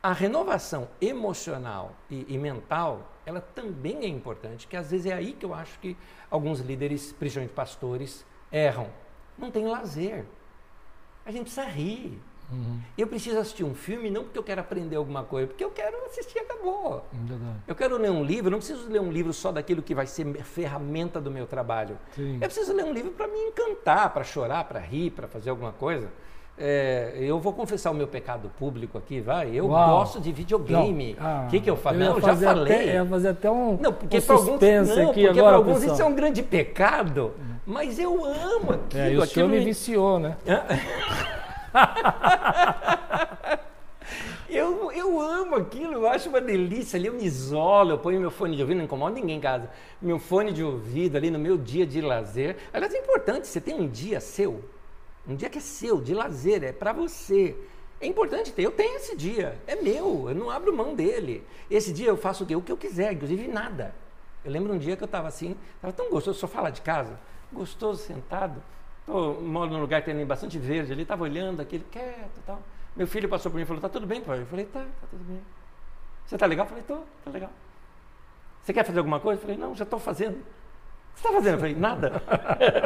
[0.03, 5.34] a renovação emocional e, e, mental, ela também é importante, que às vezes é aí
[5.34, 5.95] que eu acho que
[6.30, 8.88] alguns líderes, principalmente pastores, erram.
[9.38, 10.24] Não tem lazer.
[11.24, 12.20] A gente precisa rir,
[12.53, 12.80] Uhum.
[12.98, 15.96] Eu preciso assistir um filme não porque eu quero aprender alguma coisa, porque eu quero
[16.07, 17.05] assistir e acabou.
[17.12, 17.59] Verdade.
[17.66, 20.26] Eu quero ler um livro, não preciso ler um livro só daquilo que vai ser
[20.42, 21.96] ferramenta do meu trabalho.
[22.14, 22.34] Sim.
[22.34, 25.72] Eu preciso ler um livro para me encantar, para chorar, para rir, para fazer alguma
[25.72, 26.11] coisa.
[26.62, 29.50] É, eu vou confessar o meu pecado público aqui, vai.
[29.54, 30.00] Eu Uau.
[30.00, 31.14] gosto de videogame.
[31.14, 31.96] O ah, que, que eu faço?
[31.96, 32.74] Eu, não, eu já falei.
[32.74, 35.46] Até, eu ia fazer até um, não, porque um suspense alguns, não, aqui porque agora,
[35.46, 37.32] para alguns isso é um grande pecado,
[37.64, 39.02] mas eu amo aquilo.
[39.02, 40.36] É, e o senhor me viciou, né?
[44.50, 46.98] eu, eu amo aquilo, eu acho uma delícia.
[46.98, 49.70] Ali eu me isolo, eu ponho meu fone de ouvido, não incomoda ninguém em casa.
[50.02, 52.58] Meu fone de ouvido ali no meu dia de lazer.
[52.70, 54.62] Aliás, é importante, você tem um dia seu,
[55.31, 57.57] um dia que é seu, de lazer, é para você.
[58.01, 61.47] É importante ter, eu tenho esse dia, é meu, eu não abro mão dele.
[61.70, 63.95] Esse dia eu faço o, o que eu quiser, inclusive nada.
[64.45, 67.18] Eu lembro um dia que eu estava assim, estava tão gostoso, só falar de casa,
[67.53, 68.62] gostoso, sentado.
[69.07, 72.62] Eu moro num lugar que tem bastante verde ali, estava olhando aquele quieto e tal.
[72.97, 74.41] Meu filho passou por mim e falou: Tá tudo bem, pai?
[74.41, 75.41] Eu falei: Tá, tá tudo bem.
[76.26, 76.64] Você tá legal?
[76.64, 77.51] Eu falei: Tô, tá legal.
[78.62, 79.39] Você quer fazer alguma coisa?
[79.39, 80.43] Eu falei: Não, já estou fazendo.
[81.14, 81.54] Você está fazendo?
[81.54, 82.22] Eu falei: Nada.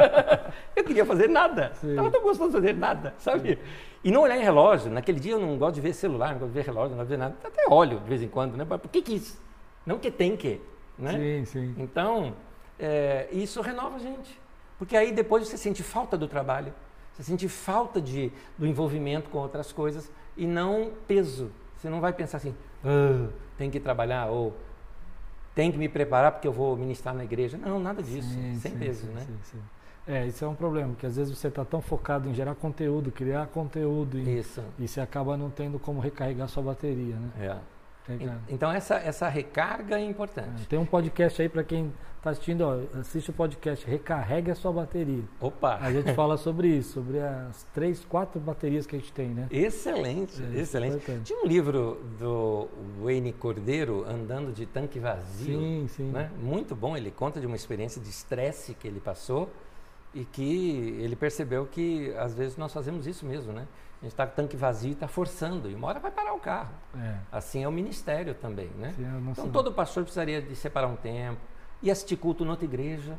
[0.75, 1.71] eu queria fazer nada.
[1.83, 3.59] Estava tão gostoso de fazer nada, sabe?
[4.03, 4.91] E não olhar em relógio.
[4.91, 7.09] Naquele dia eu não gosto de ver celular, não gosto de ver relógio, não gosto
[7.09, 7.35] de ver nada.
[7.43, 8.65] Até olho de vez em quando, né?
[8.65, 9.39] Por que quis?
[9.85, 10.61] Não que tem que.
[10.97, 11.11] Né?
[11.11, 11.75] Sim, sim.
[11.77, 12.33] Então,
[12.79, 14.39] é, isso renova a gente.
[14.77, 16.73] Porque aí depois você sente falta do trabalho,
[17.13, 21.51] você sente falta de, do envolvimento com outras coisas e não peso.
[21.77, 24.53] Você não vai pensar assim, ah, tem que trabalhar ou
[25.55, 27.57] tem que me preparar porque eu vou ministrar na igreja.
[27.57, 29.25] Não, nada disso, sim, sem sim, peso, sim, né?
[30.07, 33.11] É, isso é um problema, porque às vezes você está tão focado em gerar conteúdo,
[33.11, 34.61] criar conteúdo, e, isso.
[34.77, 37.29] e você acaba não tendo como recarregar sua bateria, né?
[37.39, 37.57] É.
[38.49, 40.61] Então essa, essa recarga é importante.
[40.61, 41.91] É, tem um podcast aí para quem
[42.25, 45.23] está assistindo, ó, assiste o podcast, recarregue a sua bateria.
[45.39, 45.77] Opa!
[45.79, 49.47] A gente fala sobre isso, sobre as três, quatro baterias que a gente tem, né?
[49.51, 51.05] Excelente, é, excelente.
[51.23, 52.67] Tinha um livro do
[53.03, 55.59] Wayne Cordeiro, Andando de Tanque Vazio.
[55.59, 56.11] Sim, sim.
[56.11, 56.31] Né?
[56.41, 59.47] Muito bom, ele conta de uma experiência de estresse que ele passou
[60.11, 63.67] e que ele percebeu que às vezes nós fazemos isso mesmo, né?
[64.01, 66.39] A gente está com tanque vazio e está forçando, e uma hora vai parar o
[66.39, 66.73] carro.
[66.97, 67.17] É.
[67.31, 68.93] Assim é o ministério também, né?
[68.95, 71.39] Sim, então todo pastor precisaria de separar um tempo
[71.81, 73.17] e assistir culto em outra igreja,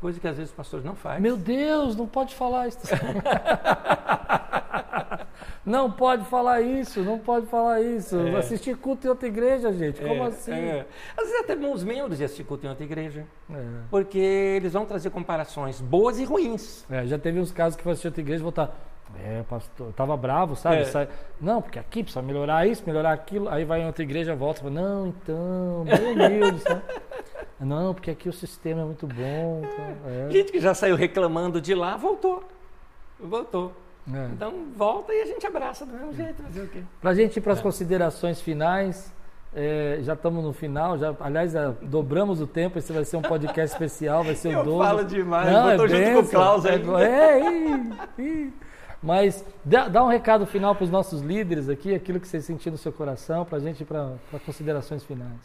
[0.00, 1.20] coisa que às vezes os pastores não fazem.
[1.20, 2.78] Meu Deus, não pode falar isso.
[5.64, 8.18] não pode falar isso, não pode falar isso.
[8.18, 8.36] É.
[8.36, 10.52] Assistir culto em outra igreja, gente, como é, assim?
[10.52, 10.86] É.
[11.16, 13.64] Às vezes até bons membros de assistir culto em outra igreja, é.
[13.90, 16.84] porque eles vão trazer comparações boas e ruins.
[16.90, 19.92] É, já teve uns casos que foi assistir outra igreja e voltar é, pastor, eu
[19.92, 20.78] tava bravo, sabe?
[20.78, 20.84] É.
[20.84, 21.08] Sai,
[21.40, 23.48] não, porque aqui precisa melhorar isso, melhorar aquilo.
[23.48, 26.82] Aí vai em outra igreja, volta e fala, não, então, humilde, sabe?
[27.60, 29.62] Não, porque aqui o sistema é muito bom.
[29.64, 30.30] Então, é.
[30.30, 32.42] Gente que já saiu reclamando de lá, voltou.
[33.18, 33.72] Voltou.
[34.12, 34.28] É.
[34.32, 36.42] Então volta e a gente abraça do mesmo jeito.
[36.42, 36.82] Fazer o quê?
[37.00, 37.62] Pra gente ir para as é.
[37.62, 39.14] considerações finais.
[39.56, 42.76] É, já estamos no final, já, aliás, é, dobramos o tempo.
[42.76, 44.84] Esse vai ser um podcast especial, vai ser o Eu dobro.
[44.84, 46.80] falo demais, Não, eu tô é junto com o Klaus é, é,
[49.04, 52.72] Mas dá, dá, um recado final para os nossos líderes aqui, aquilo que você sentiu
[52.72, 55.38] no seu coração, para a gente ir para considerações finais.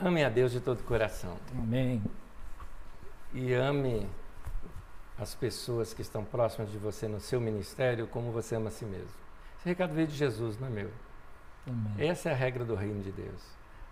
[0.00, 1.36] Ame a Deus de todo o coração.
[1.60, 2.00] Amém.
[3.34, 4.08] E ame
[5.18, 8.84] as pessoas que estão próximas de você no seu ministério como você ama a si
[8.84, 9.10] mesmo.
[9.58, 10.90] Esse recado veio de Jesus, não é meu.
[11.66, 12.08] Amém.
[12.08, 13.42] Essa é a regra do reino de Deus.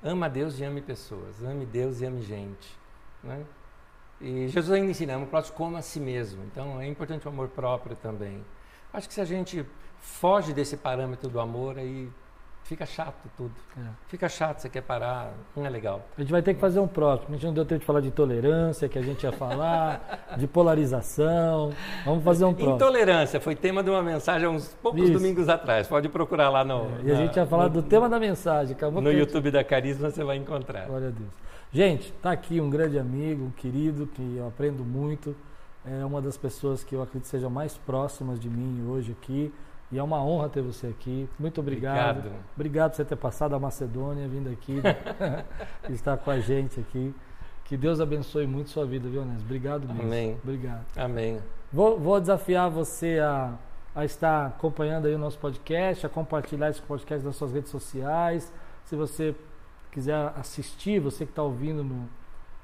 [0.01, 1.43] Ama a Deus e ame pessoas.
[1.43, 2.79] Ame Deus e ame gente.
[3.21, 3.45] Né?
[4.21, 6.43] E Jesus ainda ensina, ama o próximo como a si mesmo.
[6.45, 8.45] Então é importante o amor próprio também.
[8.93, 9.65] Acho que se a gente
[9.99, 12.11] foge desse parâmetro do amor, aí
[12.71, 13.53] Fica chato tudo.
[13.77, 13.81] É.
[14.07, 16.07] Fica chato, você quer parar, não é legal.
[16.17, 17.31] A gente vai ter que fazer um próximo.
[17.31, 20.47] A gente não deu tempo de falar de tolerância, que a gente ia falar, de
[20.47, 21.73] polarização.
[22.05, 22.77] Vamos fazer um próximo.
[22.77, 25.13] Intolerância foi tema de uma mensagem há uns poucos Isso.
[25.15, 25.89] domingos atrás.
[25.89, 26.85] Pode procurar lá no.
[27.01, 28.77] É, e a gente ia falar do tema da mensagem.
[28.77, 30.87] Acabou no YouTube da Carisma você vai encontrar.
[30.87, 31.50] Glória a Deus.
[31.73, 35.37] Gente, está aqui um grande amigo, um querido, que eu aprendo muito.
[35.87, 39.53] É uma das pessoas que eu acredito sejam mais próximas de mim hoje aqui.
[39.93, 41.29] E é uma honra ter você aqui.
[41.39, 42.19] Muito obrigado.
[42.19, 44.83] Obrigado, obrigado por você ter passado a Macedônia, vindo aqui,
[45.91, 47.15] estar com a gente aqui.
[47.65, 49.41] Que Deus abençoe muito sua vida, viu, Nes?
[49.41, 50.03] Obrigado mesmo.
[50.03, 50.37] Amém.
[50.43, 50.85] Obrigado.
[50.97, 51.39] Amém.
[51.73, 53.55] Vou, vou desafiar você a,
[53.95, 58.53] a estar acompanhando aí o nosso podcast, a compartilhar esse podcast nas suas redes sociais.
[58.85, 59.37] Se você
[59.91, 62.09] quiser assistir, você que está ouvindo no,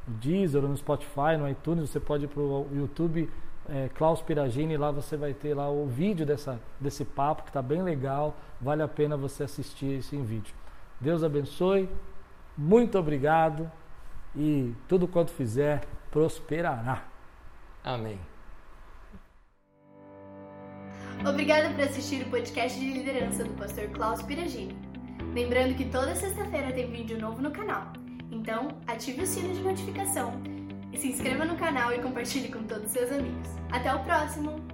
[0.06, 3.28] no Deezer ou no Spotify, no iTunes, você pode ir para o YouTube
[3.68, 7.60] é, Klaus Piragini, lá você vai ter lá o vídeo dessa, desse papo que está
[7.60, 10.54] bem legal, vale a pena você assistir isso em vídeo.
[11.00, 11.88] Deus abençoe,
[12.56, 13.70] muito obrigado
[14.34, 17.04] e tudo quanto fizer prosperará.
[17.82, 18.18] Amém.
[21.28, 24.85] Obrigada por assistir o podcast de liderança do pastor Klaus Piragini.
[25.36, 27.92] Lembrando que toda sexta-feira tem vídeo novo no canal.
[28.32, 30.32] Então, ative o sino de notificação
[30.96, 33.48] se inscreva no canal e compartilhe com todos os seus amigos.
[33.70, 34.65] Até o próximo!